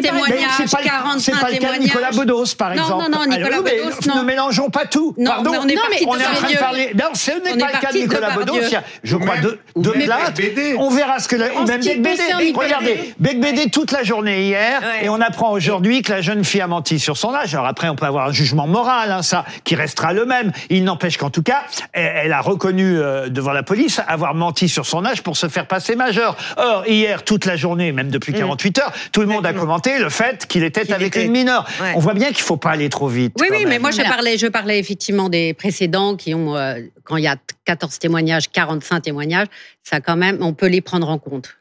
45 0.00 0.02
témoignages. 0.02 1.20
C'est 1.20 1.32
pas 1.32 1.50
le 1.50 1.58
cas 1.58 1.76
de 1.76 1.82
Nicolas 1.82 2.10
Bedos, 2.10 2.54
par 2.56 2.72
exemple. 2.72 3.04
Non, 3.04 3.08
non, 3.08 3.18
non, 3.18 3.26
Nicolas 3.26 3.60
Bedos, 3.60 4.14
Ne 4.14 4.22
mélangeons 4.22 4.70
pas 4.70 4.86
tout. 4.86 5.14
Pardon. 5.24 5.52
on 5.62 5.68
est 5.68 5.74
on 6.06 6.16
est 6.16 6.26
en 6.26 6.34
train 6.34 6.50
de 6.50 6.56
parler. 6.56 6.92
Non, 6.94 7.14
ce 7.14 7.30
n'est 7.30 7.56
pas 7.56 7.72
le 7.72 7.80
cas 7.80 7.92
de 7.92 7.98
Nicolas 7.98 8.30
Bedos. 8.30 8.54
Je 9.02 9.16
crois 9.16 9.36
deux, 9.38 9.58
deux 9.76 9.92
plaintes. 9.92 10.40
On 10.78 10.90
verra 10.90 11.18
ce 11.18 11.28
que 11.28 11.36
même 11.36 12.02
Bec. 12.02 12.56
Regardez, 12.56 13.14
Bec 13.18 13.40
Bédé 13.40 13.70
toute 13.70 13.92
la 13.92 14.02
journée 14.02 14.44
hier, 14.46 14.63
et 15.02 15.08
on 15.08 15.20
apprend 15.20 15.50
aujourd'hui 15.50 16.02
que 16.02 16.12
la 16.12 16.20
jeune 16.20 16.44
fille 16.44 16.60
a 16.60 16.66
menti 16.66 16.98
sur 16.98 17.16
son 17.16 17.34
âge. 17.34 17.54
Alors 17.54 17.66
après, 17.66 17.88
on 17.88 17.96
peut 17.96 18.06
avoir 18.06 18.28
un 18.28 18.32
jugement 18.32 18.66
moral, 18.66 19.10
hein, 19.10 19.22
ça, 19.22 19.44
qui 19.64 19.74
restera 19.74 20.12
le 20.12 20.24
même. 20.26 20.52
Il 20.70 20.84
n'empêche 20.84 21.16
qu'en 21.16 21.30
tout 21.30 21.42
cas, 21.42 21.64
elle 21.92 22.32
a 22.32 22.40
reconnu 22.40 22.98
euh, 22.98 23.28
devant 23.28 23.52
la 23.52 23.62
police 23.62 24.00
avoir 24.06 24.34
menti 24.34 24.68
sur 24.68 24.86
son 24.86 25.04
âge 25.04 25.22
pour 25.22 25.36
se 25.36 25.48
faire 25.48 25.66
passer 25.66 25.96
majeur. 25.96 26.36
Or, 26.56 26.86
hier, 26.86 27.24
toute 27.24 27.44
la 27.46 27.56
journée, 27.56 27.92
même 27.92 28.10
depuis 28.10 28.32
48 28.32 28.78
mm. 28.78 28.80
heures, 28.80 28.92
tout 29.12 29.20
le 29.20 29.26
monde 29.26 29.46
a 29.46 29.52
commenté 29.52 29.98
le 29.98 30.08
fait 30.08 30.46
qu'il 30.46 30.64
était 30.64 30.92
avec 30.92 31.16
une 31.16 31.30
mineure. 31.30 31.66
On 31.94 32.00
voit 32.00 32.14
bien 32.14 32.28
qu'il 32.28 32.42
faut 32.42 32.56
pas 32.56 32.70
aller 32.70 32.88
trop 32.88 33.08
vite. 33.08 33.34
Oui, 33.40 33.48
oui, 33.50 33.64
mais 33.66 33.78
moi 33.78 33.90
je 33.90 34.02
parlais, 34.02 34.38
je 34.38 34.46
parlais 34.46 34.78
effectivement 34.78 35.28
des 35.28 35.54
précédents 35.54 36.16
qui 36.16 36.34
ont, 36.34 36.56
euh, 36.56 36.80
quand 37.04 37.16
il 37.16 37.24
y 37.24 37.28
a 37.28 37.36
14 37.64 37.98
témoignages, 37.98 38.50
45 38.50 39.00
témoignages, 39.00 39.48
ça 39.82 40.00
quand 40.00 40.16
même, 40.16 40.38
on 40.40 40.52
peut 40.52 40.66
les 40.66 40.80
prendre 40.80 41.08
en 41.08 41.18
compte. 41.18 41.56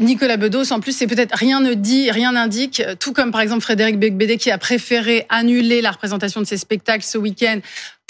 Nicolas 0.00 0.36
Bedos, 0.36 0.70
en 0.70 0.80
plus, 0.80 0.94
c'est 0.94 1.06
peut-être 1.06 1.34
rien 1.34 1.60
ne 1.60 1.72
dit, 1.72 2.10
rien 2.10 2.32
n'indique, 2.32 2.82
tout 2.98 3.12
comme 3.12 3.30
par 3.30 3.40
exemple 3.40 3.62
Frédéric 3.62 3.98
Becbédé 3.98 4.36
qui 4.36 4.50
a 4.50 4.58
préféré 4.58 5.24
annuler 5.30 5.80
la 5.80 5.92
représentation 5.92 6.40
de 6.40 6.46
ses 6.46 6.58
spectacles 6.58 7.04
ce 7.04 7.16
week-end 7.16 7.60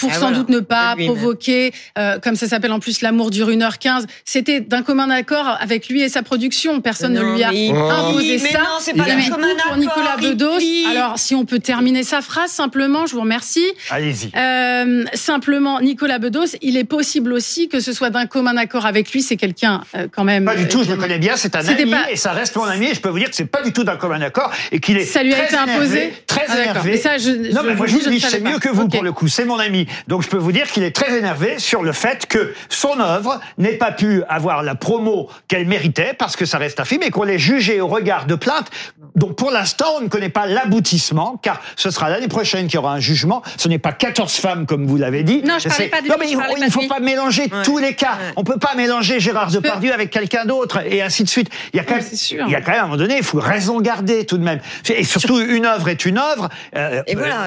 pour 0.01 0.09
ah, 0.11 0.19
sans 0.19 0.31
doute 0.31 0.49
ne 0.49 0.59
pas 0.59 0.95
provoquer, 0.97 1.71
euh, 1.97 2.17
comme 2.17 2.35
ça 2.35 2.47
s'appelle 2.47 2.71
en 2.71 2.79
plus, 2.79 3.01
l'amour 3.01 3.29
dure 3.29 3.49
1h15. 3.49 4.05
C'était 4.25 4.59
d'un 4.59 4.81
commun 4.81 5.09
accord 5.11 5.57
avec 5.59 5.89
lui 5.89 6.01
et 6.01 6.09
sa 6.09 6.23
production. 6.23 6.81
Personne 6.81 7.13
ne 7.13 7.21
lui 7.21 7.43
a 7.43 7.49
imposé 7.49 8.39
ça. 8.39 8.59
Non, 8.59 8.65
c'est 8.79 8.95
pas 8.95 9.05
mais 9.05 9.29
pour 9.29 9.77
Nicolas 9.77 10.17
Bedos. 10.19 10.59
Alors, 10.89 11.19
si 11.19 11.35
on 11.35 11.45
peut 11.45 11.59
terminer 11.59 12.03
sa 12.03 12.21
phrase 12.21 12.49
simplement, 12.49 13.05
je 13.05 13.13
vous 13.13 13.21
remercie. 13.21 13.65
Allez-y. 13.91 14.31
Euh, 14.35 15.05
simplement, 15.13 15.79
Nicolas 15.81 16.17
Bedos, 16.17 16.55
il 16.61 16.77
est 16.77 16.83
possible 16.83 17.31
aussi 17.31 17.69
que 17.69 17.79
ce 17.79 17.93
soit 17.93 18.09
d'un 18.09 18.25
commun 18.25 18.57
accord 18.57 18.87
avec 18.87 19.11
lui. 19.11 19.21
C'est 19.21 19.37
quelqu'un 19.37 19.81
euh, 19.95 20.07
quand 20.11 20.23
même. 20.23 20.45
Pas 20.45 20.55
du 20.55 20.67
tout. 20.67 20.83
Je 20.83 20.89
le 20.89 20.97
connais 20.97 21.19
bien. 21.19 21.35
C'est 21.35 21.55
un 21.55 21.59
ami 21.59 21.93
et 22.09 22.15
ça 22.15 22.31
reste 22.31 22.55
mon 22.55 22.63
ami. 22.63 22.87
Et 22.87 22.95
je 22.95 23.01
peux 23.01 23.09
vous 23.09 23.19
dire 23.19 23.29
que 23.29 23.35
c'est 23.35 23.45
pas 23.45 23.61
du 23.61 23.71
tout 23.71 23.83
d'un 23.83 23.97
commun 23.97 24.21
accord 24.21 24.51
et 24.71 24.79
qu'il 24.79 24.97
est. 24.97 25.05
Ça 25.05 25.21
lui 25.21 25.33
a 25.35 25.45
été 25.45 25.55
imposé. 25.55 26.13
Très 26.25 26.45
ah, 26.47 26.59
énervé. 26.59 26.97
ça, 26.97 27.19
je, 27.19 27.53
non, 27.53 27.61
mais 27.63 27.75
moi 27.75 27.85
je, 27.85 27.99
je 27.99 28.09
dis, 28.09 28.19
c'est 28.19 28.39
mieux 28.39 28.57
que 28.57 28.69
vous 28.69 28.87
pour 28.87 29.03
le 29.03 29.11
coup. 29.11 29.27
C'est 29.27 29.45
mon 29.45 29.59
ami. 29.59 29.85
Donc 30.07 30.23
je 30.23 30.29
peux 30.29 30.37
vous 30.37 30.51
dire 30.51 30.67
qu'il 30.67 30.83
est 30.83 30.95
très 30.95 31.17
énervé 31.17 31.59
sur 31.59 31.83
le 31.83 31.91
fait 31.91 32.25
que 32.25 32.53
son 32.69 32.99
œuvre 32.99 33.39
n'ait 33.57 33.77
pas 33.77 33.91
pu 33.91 34.23
avoir 34.29 34.63
la 34.63 34.75
promo 34.75 35.29
qu'elle 35.47 35.65
méritait 35.65 36.13
parce 36.17 36.35
que 36.35 36.45
ça 36.45 36.57
reste 36.57 36.79
un 36.79 36.85
film 36.85 37.03
et 37.03 37.11
qu'on 37.11 37.23
l'ait 37.23 37.39
jugé 37.39 37.81
au 37.81 37.87
regard 37.87 38.25
de 38.25 38.35
plaintes 38.35 38.69
dont 39.15 39.33
pour 39.33 39.51
l'instant 39.51 39.85
on 39.97 40.01
ne 40.01 40.07
connaît 40.07 40.29
pas 40.29 40.45
l'aboutissement 40.47 41.37
car 41.41 41.61
ce 41.75 41.89
sera 41.91 42.09
l'année 42.09 42.27
prochaine 42.27 42.67
qu'il 42.67 42.75
y 42.75 42.77
aura 42.77 42.93
un 42.93 42.99
jugement. 42.99 43.41
Ce 43.57 43.67
n'est 43.67 43.79
pas 43.79 43.91
14 43.91 44.33
femmes 44.35 44.65
comme 44.65 44.85
vous 44.85 44.97
l'avez 44.97 45.23
dit. 45.23 45.41
Non, 45.43 45.59
je 45.59 45.67
parlais 45.67 45.87
pas 45.87 46.01
de 46.01 46.07
Non, 46.07 46.15
mais 46.19 46.29
il 46.29 46.65
ne 46.65 46.69
faut 46.69 46.87
pas 46.87 46.99
mélanger 46.99 47.49
tous 47.63 47.77
les 47.77 47.93
cas. 47.93 48.17
On 48.35 48.43
peut 48.43 48.59
pas 48.59 48.75
mélanger 48.75 49.19
Gérard 49.19 49.51
Depardieu 49.51 49.93
avec 49.93 50.09
quelqu'un 50.09 50.45
d'autre 50.45 50.81
et 50.85 51.01
ainsi 51.01 51.23
de 51.23 51.29
suite. 51.29 51.49
Il 51.73 51.77
y 51.77 51.79
a 51.79 51.83
quand 51.83 51.95
même, 51.95 52.05
il 52.11 52.51
y 52.51 52.55
a 52.55 52.61
quand 52.61 52.71
même 52.71 52.79
à 52.79 52.83
un 52.83 52.87
moment 52.87 52.97
donné, 52.97 53.17
il 53.17 53.23
faut 53.23 53.39
raison 53.39 53.81
garder 53.81 54.25
tout 54.25 54.37
de 54.37 54.43
même. 54.43 54.59
Et 54.89 55.03
surtout, 55.03 55.39
une 55.39 55.65
œuvre 55.65 55.89
est 55.89 56.05
une 56.05 56.17
œuvre. 56.17 56.49
Euh, 56.75 57.01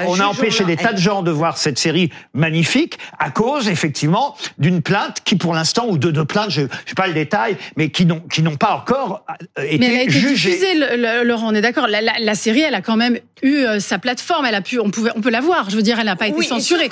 on 0.06 0.20
a 0.20 0.26
empêché 0.26 0.64
des 0.64 0.76
tas 0.76 0.92
de 0.92 0.98
gens 0.98 1.22
de 1.22 1.30
voir 1.30 1.58
cette 1.58 1.78
série 1.78 2.10
magnifique 2.34 2.98
à 3.18 3.30
cause, 3.30 3.68
effectivement, 3.68 4.36
d'une 4.58 4.82
plainte 4.82 5.18
qui, 5.24 5.36
pour 5.36 5.54
l'instant, 5.54 5.86
ou 5.88 5.98
de 5.98 6.10
deux 6.10 6.24
plaintes, 6.24 6.50
je 6.50 6.62
ne 6.62 6.68
sais 6.86 6.94
pas 6.96 7.06
le 7.06 7.14
détail, 7.14 7.56
mais 7.76 7.90
qui 7.90 8.06
n'ont 8.06 8.20
qui 8.20 8.42
n'ont 8.42 8.56
pas 8.56 8.74
encore 8.74 9.24
euh, 9.58 9.62
été 9.62 9.78
mais 9.78 9.86
elle 9.86 10.00
a 10.00 10.02
été 10.02 10.12
jugées. 10.12 10.50
Diffusée, 10.50 11.24
Laurent, 11.24 11.48
on 11.50 11.54
est 11.54 11.60
d'accord. 11.60 11.86
La, 11.88 12.00
la, 12.00 12.34
série, 12.34 12.60
elle 12.60 12.74
a 12.74 12.80
quand 12.80 12.96
même 12.96 13.18
eu 13.42 13.56
euh, 13.56 13.80
sa 13.80 13.98
plateforme. 13.98 14.46
Elle 14.46 14.54
a 14.54 14.60
pu, 14.60 14.78
on 14.78 14.90
pouvait, 14.90 15.10
on 15.16 15.20
peut 15.20 15.30
la 15.30 15.40
voir. 15.40 15.70
Je 15.70 15.76
veux 15.76 15.82
dire, 15.82 15.98
elle 15.98 16.06
n'a 16.06 16.16
pas 16.16 16.28
été 16.28 16.42
censurée. 16.42 16.88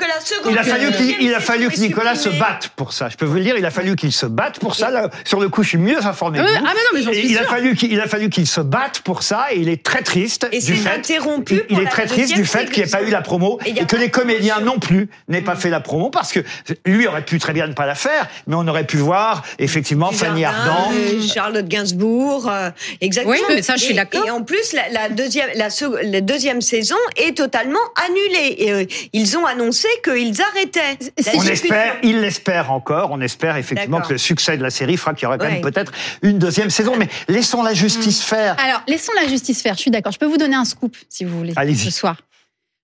il 0.48 0.58
a 0.58 0.64
fallu 0.64 0.92
qu'il 0.92 1.34
a 1.34 1.40
fallu 1.40 1.68
que 1.68 1.80
Nicolas 1.80 2.14
se 2.14 2.28
batte 2.28 2.68
pour 2.76 2.92
ça. 2.92 3.08
Je 3.08 3.16
peux 3.16 3.26
vous 3.26 3.36
le 3.36 3.42
dire, 3.42 3.56
il 3.56 3.66
a 3.66 3.70
fallu 3.70 3.96
qu'il 3.96 4.12
se 4.12 4.26
batte 4.26 4.58
pour 4.60 4.74
ça. 4.74 4.90
Là, 4.90 5.10
sur 5.24 5.40
le 5.40 5.48
coup, 5.48 5.62
je 5.62 5.70
suis 5.70 5.78
mieux 5.78 6.04
informé. 6.04 6.38
Ah, 6.40 6.46
ah 6.46 6.72
mais 6.74 7.00
non, 7.00 7.06
mais 7.12 7.16
il 7.18 7.38
a 7.38 7.44
fallu 7.44 7.74
qu'il 7.74 8.00
a 8.00 8.06
fallu 8.06 8.30
qu'il 8.30 8.46
se 8.46 8.60
batte 8.60 9.00
pour 9.00 9.22
ça 9.22 9.46
et 9.52 9.58
il 9.58 9.68
est 9.68 9.82
très 9.82 10.02
triste 10.02 10.46
et 10.52 10.60
du 10.60 10.76
fait. 10.76 10.90
Interrompu 10.92 11.62
il, 11.68 11.80
est 11.80 11.86
très 11.86 12.06
triste 12.06 12.34
du 12.34 12.44
fait 12.44 12.70
qu'il 12.70 12.82
n'y 12.82 12.88
ait 12.88 12.92
pas 12.92 13.02
eu 13.02 13.10
la 13.10 13.22
promo 13.22 13.58
et, 13.64 13.74
que 13.86 13.96
les 13.96 14.10
comédiens 14.10 14.60
non 14.60 14.78
plus 14.78 15.08
n'aient 15.32 15.42
pas 15.42 15.56
fait 15.56 15.70
la 15.70 15.80
promo 15.80 16.10
parce 16.10 16.32
que 16.32 16.40
lui 16.86 17.06
aurait 17.06 17.24
pu 17.24 17.38
très 17.38 17.52
bien 17.52 17.66
ne 17.66 17.72
pas 17.72 17.86
la 17.86 17.94
faire, 17.94 18.28
mais 18.46 18.54
on 18.54 18.66
aurait 18.68 18.86
pu 18.86 18.98
voir 18.98 19.42
effectivement 19.58 20.12
Fanny 20.12 20.44
Ardant, 20.44 20.90
Charlotte 21.34 21.66
Gainsbourg, 21.66 22.48
euh, 22.48 22.70
exactement. 23.00 23.34
Oui, 23.34 23.40
mais 23.48 23.62
ça, 23.62 23.76
je 23.76 23.84
suis 23.84 23.94
d'accord. 23.94 24.24
Et, 24.26 24.30
en 24.30 24.42
plus, 24.42 24.74
la, 24.92 25.08
deuxième, 25.08 25.48
la, 25.54 26.20
deuxième 26.20 26.60
saison 26.60 26.96
est 27.16 27.36
totalement 27.36 27.80
annulée. 28.06 28.54
Et, 28.58 28.72
euh, 28.72 28.84
ils 29.12 29.36
ont 29.36 29.46
annoncé 29.46 29.88
qu'ils 30.04 30.40
arrêtaient. 30.42 30.98
On 31.34 31.42
espère, 31.42 31.96
ils 32.02 32.20
l'espèrent 32.20 32.70
encore. 32.70 33.10
On 33.10 33.20
espère 33.20 33.56
effectivement 33.56 34.00
que 34.00 34.12
le 34.12 34.18
succès 34.18 34.56
de 34.56 34.62
la 34.62 34.70
série 34.70 34.96
fera 34.96 35.14
qu'il 35.14 35.24
y 35.24 35.26
aura 35.26 35.38
quand 35.38 35.50
même 35.50 35.62
peut-être 35.62 35.92
une 36.22 36.38
deuxième 36.38 36.70
saison. 36.70 36.94
Mais 36.96 37.08
laissons 37.28 37.62
la 37.62 37.74
justice 37.74 38.20
mm. 38.20 38.26
faire. 38.26 38.56
Alors, 38.62 38.82
laissons 38.86 39.12
la 39.20 39.28
justice 39.28 39.62
faire. 39.62 39.74
Je 39.74 39.80
suis 39.80 39.90
d'accord. 39.90 40.12
Je 40.12 40.18
peux 40.18 40.26
vous 40.26 40.36
donner 40.36 40.56
un 40.56 40.64
scoop 40.64 40.96
si 41.08 41.24
vous 41.24 41.38
voulez 41.38 41.54
ce 41.74 41.90
soir. 41.90 42.16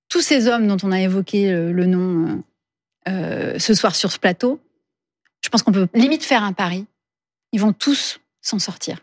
Tous 0.09 0.21
ces 0.21 0.49
hommes 0.49 0.67
dont 0.67 0.77
on 0.83 0.93
a 0.93 1.01
évoqué 1.01 1.51
le, 1.51 1.87
nom 1.87 2.43
euh, 3.09 3.59
ce 3.59 3.75
soir 3.75 3.95
sur 3.95 4.11
ce 4.11 4.19
plateau, 4.19 4.61
je 5.45 5.49
pense 5.49 5.63
qu'on 5.63 5.73
peut 5.73 5.89
limite 5.95 6.25
faire 6.25 6.43
un 6.43 6.53
pari. 6.53 6.87
Ils 7.53 7.61
vont 7.61 7.73
tous 7.73 8.21
s'en 8.41 8.59
sortir. 8.59 8.99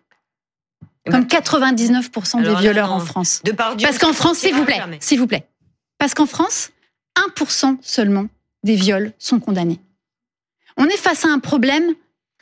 Comme 1.10 1.26
99% 1.26 2.44
des 2.44 2.56
violeurs 2.56 2.92
en 2.92 3.00
France. 3.00 3.42
Parce 3.56 4.00
qu'en 4.00 4.14
France, 4.14 4.40
s'il 4.40 4.56
vous 4.56 4.66
plaît, 4.66 4.82
s'il 5.00 5.20
vous 5.20 5.28
plaît. 5.28 5.48
Parce 6.00 6.14
qu'en 6.14 6.26
France, 6.26 6.72
1% 7.38 7.78
seulement 7.82 8.28
des 8.64 8.76
viols 8.76 9.14
sont 9.20 9.40
condamnés. 9.40 9.80
On 10.78 10.86
est 10.86 10.98
face 10.98 11.24
à 11.26 11.30
un 11.30 11.40
problème 11.40 11.94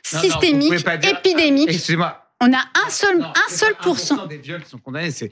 systémique, 0.02 0.84
épidémique. 1.02 1.68
Excusez-moi. 1.68 2.20
On 2.40 2.52
a 2.52 2.58
un 2.58 2.90
seul, 2.90 3.22
un 3.22 3.54
seul 3.54 3.74
pourcent. 3.76 4.26
des 4.26 4.38
viols 4.38 4.64
sont 4.64 4.78
condamnés, 4.78 5.10
c'est 5.10 5.30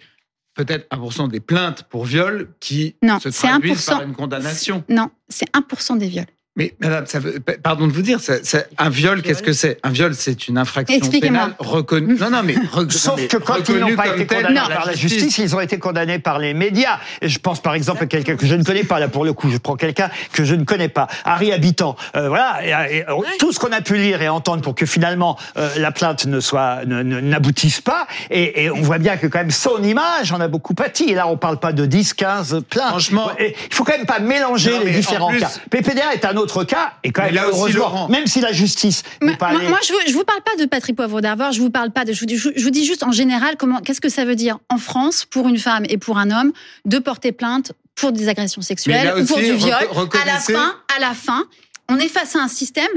peut-être 0.54 0.88
1% 0.94 1.28
des 1.28 1.40
plaintes 1.40 1.84
pour 1.84 2.04
viol 2.04 2.54
qui 2.60 2.96
se 3.02 3.28
traduisent 3.28 3.86
par 3.86 4.02
une 4.02 4.14
condamnation. 4.14 4.84
Non, 4.88 5.10
c'est 5.28 5.48
1% 5.54 5.98
des 5.98 6.08
viols. 6.08 6.26
Mais 6.54 6.74
madame, 6.80 7.06
ça 7.06 7.18
veut, 7.18 7.40
pardon 7.62 7.86
de 7.86 7.92
vous 7.92 8.02
dire, 8.02 8.20
ça, 8.20 8.34
un 8.76 8.90
viol, 8.90 9.22
qu'est-ce 9.22 9.42
que 9.42 9.54
c'est? 9.54 9.78
Un 9.82 9.88
viol, 9.88 10.14
c'est 10.14 10.48
une 10.48 10.58
infraction 10.58 11.00
pénale 11.18 11.54
reconnue. 11.58 12.18
Non, 12.20 12.28
non, 12.28 12.42
mais 12.44 12.56
sauf 12.90 13.26
que 13.26 13.38
quand 13.38 13.66
ils 13.70 13.78
n'ont 13.78 13.96
pas 13.96 14.08
été 14.08 14.26
condamnés 14.26 14.60
par 14.68 14.86
la 14.86 14.92
justice, 14.92 15.38
ils 15.38 15.56
ont 15.56 15.60
été 15.60 15.78
condamnés 15.78 16.18
par 16.18 16.38
les 16.38 16.52
médias. 16.52 16.98
Et 17.22 17.30
je 17.30 17.38
pense 17.38 17.62
par 17.62 17.74
exemple 17.74 18.02
à 18.02 18.06
quelqu'un 18.06 18.36
que 18.36 18.46
je 18.46 18.54
ne 18.54 18.64
connais 18.64 18.84
pas. 18.84 19.00
Là, 19.00 19.08
pour 19.08 19.24
le 19.24 19.32
coup, 19.32 19.50
je 19.50 19.56
prends 19.56 19.76
quelqu'un 19.76 20.10
que 20.34 20.44
je 20.44 20.54
ne 20.54 20.64
connais 20.64 20.90
pas. 20.90 21.08
Harry 21.24 21.52
Habitant. 21.52 21.96
Euh, 22.16 22.28
voilà, 22.28 22.60
et, 22.62 23.02
tout 23.38 23.52
ce 23.52 23.58
qu'on 23.58 23.72
a 23.72 23.80
pu 23.80 23.96
lire 23.96 24.20
et 24.20 24.28
entendre 24.28 24.60
pour 24.60 24.74
que 24.74 24.84
finalement 24.84 25.38
euh, 25.56 25.70
la 25.78 25.90
plainte 25.90 26.26
ne 26.26 26.40
soit 26.40 26.84
n'aboutisse 26.84 27.80
pas. 27.80 28.06
Et, 28.30 28.64
et, 28.64 28.70
on 28.70 28.82
voit 28.82 28.98
bien 28.98 29.16
que 29.16 29.26
quand 29.26 29.38
même 29.38 29.50
son 29.50 29.82
image 29.82 30.32
en 30.32 30.40
a 30.40 30.48
beaucoup 30.48 30.74
pâti. 30.74 31.04
Et 31.04 31.14
là, 31.14 31.28
on 31.28 31.38
parle 31.38 31.58
pas 31.58 31.72
de 31.72 31.86
10, 31.86 32.12
15 32.12 32.64
plaintes. 32.68 32.88
Franchement, 32.88 33.30
il 33.40 33.54
faut 33.70 33.84
quand 33.84 33.96
même 33.96 34.04
pas 34.04 34.18
mélanger 34.18 34.72
les 34.84 34.90
différents 34.90 35.32
cas. 35.32 35.50
PPDA 35.70 36.12
est 36.12 36.26
un 36.26 36.36
autre 36.36 36.41
cas, 36.64 36.94
et 37.04 37.10
quand 37.10 37.22
même, 37.22 37.34
là 37.34 37.48
aussi, 37.48 37.72
Laurent. 37.72 38.08
même 38.08 38.26
si 38.26 38.40
la 38.40 38.52
justice 38.52 39.02
n'est 39.20 39.36
pas 39.36 39.52
Moi, 39.52 39.78
je, 39.86 39.92
vous, 39.92 40.18
vous 40.18 40.24
parle 40.24 40.42
pas 40.42 40.56
de 40.62 40.66
Patrick 40.66 40.96
Poivre 40.96 41.20
d'Arvor, 41.20 41.52
je 41.52 41.60
vous 41.60 41.70
parle 41.70 41.90
pas 41.90 42.04
de, 42.04 42.12
je 42.12 42.20
vous, 42.20 42.26
dis, 42.26 42.36
je, 42.36 42.50
vous 42.62 42.70
dis 42.70 42.84
juste 42.84 43.02
en 43.02 43.12
général, 43.12 43.56
comment, 43.56 43.80
qu'est-ce 43.80 44.00
que 44.00 44.08
ça 44.08 44.24
veut 44.24 44.36
dire 44.36 44.58
en 44.68 44.78
France, 44.78 45.24
pour 45.24 45.48
une 45.48 45.58
femme 45.58 45.84
et 45.88 45.98
pour 45.98 46.18
un 46.18 46.30
homme, 46.30 46.52
de 46.84 46.98
porter 46.98 47.32
plainte 47.32 47.72
pour 47.94 48.12
des 48.12 48.28
agressions 48.28 48.62
sexuelles 48.62 49.14
ou 49.18 49.26
pour 49.26 49.38
du 49.38 49.52
viol. 49.52 49.72
À 49.72 50.26
la 50.26 50.38
fin, 50.38 50.74
à 50.96 51.00
la 51.00 51.14
fin, 51.14 51.44
on 51.88 51.98
est 51.98 52.08
face 52.08 52.36
à 52.36 52.40
un 52.40 52.48
système 52.48 52.88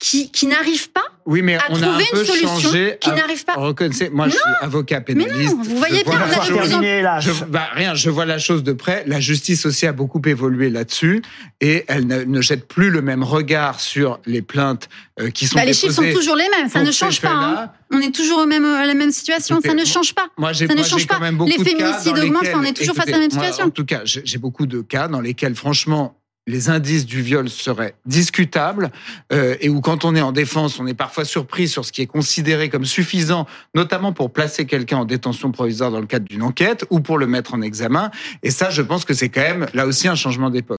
qui, 0.00 0.30
qui 0.32 0.46
n'arrive 0.46 0.90
pas 0.90 1.04
oui, 1.26 1.42
mais 1.42 1.56
à 1.56 1.60
on 1.68 1.74
trouver 1.74 1.86
a 1.86 1.92
un 1.92 1.98
peu 1.98 2.18
une 2.18 2.24
solution 2.24 2.58
changé 2.58 2.96
qui 3.00 3.10
n'arrive 3.10 3.44
pas. 3.44 3.54
Reconnaissez, 3.54 4.08
moi, 4.08 4.26
je 4.28 4.32
suis 4.32 4.42
avocat 4.62 5.00
pénaliste. 5.00 5.36
Mais 5.36 5.44
non, 5.44 5.62
vous 5.62 5.76
voyez 5.76 6.02
bien, 6.02 6.18
on 6.26 6.40
a 6.40 6.44
terminé, 6.44 7.02
là. 7.02 7.20
Je, 7.20 7.30
bah, 7.44 7.68
rien, 7.72 7.94
je 7.94 8.10
vois 8.10 8.24
la 8.24 8.38
chose 8.38 8.64
de 8.64 8.72
près. 8.72 9.04
La 9.06 9.20
justice 9.20 9.66
aussi 9.66 9.86
a 9.86 9.92
beaucoup 9.92 10.20
évolué 10.24 10.70
là-dessus 10.70 11.22
et 11.60 11.84
elle 11.88 12.06
ne, 12.06 12.24
ne, 12.24 12.40
jette 12.40 12.66
plus 12.66 12.90
le 12.90 13.02
même 13.02 13.22
regard 13.22 13.78
sur 13.78 14.18
les 14.26 14.42
plaintes 14.42 14.88
euh, 15.20 15.30
qui 15.30 15.46
sont 15.46 15.56
bah, 15.56 15.64
Les 15.64 15.74
chiffres 15.74 15.92
sont 15.92 16.10
toujours 16.10 16.36
les 16.36 16.48
mêmes, 16.48 16.68
ça 16.68 16.82
ne 16.82 16.90
change 16.90 17.20
pas. 17.20 17.32
Hein. 17.32 17.70
On 17.92 18.00
est 18.00 18.14
toujours 18.14 18.38
au 18.40 18.46
même, 18.46 18.64
à 18.64 18.86
la 18.86 18.94
même 18.94 19.12
situation, 19.12 19.60
ça 19.60 19.74
ne 19.74 19.84
change 19.84 20.14
pas. 20.14 20.28
Moi, 20.38 20.54
ça 20.54 20.66
ne 20.66 20.82
change 20.82 21.06
pas. 21.06 21.20
les 21.46 21.62
féminicides 21.62 22.18
augmentent, 22.18 22.48
on 22.54 22.64
est 22.64 22.72
toujours 22.72 22.96
face 22.96 23.08
à 23.08 23.12
la 23.12 23.18
même 23.18 23.30
situation. 23.30 23.66
en 23.66 23.70
tout 23.70 23.84
cas, 23.84 24.00
j'ai 24.04 24.38
beaucoup 24.38 24.66
de 24.66 24.80
cas 24.80 25.06
dans 25.06 25.20
lesquels, 25.20 25.54
franchement, 25.54 26.19
les 26.46 26.68
indices 26.68 27.06
du 27.06 27.22
viol 27.22 27.48
seraient 27.48 27.94
discutables 28.06 28.90
euh, 29.32 29.56
et 29.60 29.68
où 29.68 29.80
quand 29.80 30.04
on 30.04 30.14
est 30.14 30.20
en 30.20 30.32
défense, 30.32 30.80
on 30.80 30.86
est 30.86 30.94
parfois 30.94 31.24
surpris 31.24 31.68
sur 31.68 31.84
ce 31.84 31.92
qui 31.92 32.02
est 32.02 32.06
considéré 32.06 32.68
comme 32.68 32.84
suffisant, 32.84 33.46
notamment 33.74 34.12
pour 34.12 34.32
placer 34.32 34.66
quelqu'un 34.66 34.98
en 34.98 35.04
détention 35.04 35.52
provisoire 35.52 35.90
dans 35.90 36.00
le 36.00 36.06
cadre 36.06 36.26
d'une 36.26 36.42
enquête 36.42 36.84
ou 36.90 37.00
pour 37.00 37.18
le 37.18 37.26
mettre 37.26 37.54
en 37.54 37.62
examen. 37.62 38.10
Et 38.42 38.50
ça, 38.50 38.70
je 38.70 38.82
pense 38.82 39.04
que 39.04 39.14
c'est 39.14 39.28
quand 39.28 39.42
même 39.42 39.66
là 39.74 39.86
aussi 39.86 40.08
un 40.08 40.14
changement 40.14 40.50
d'époque. 40.50 40.60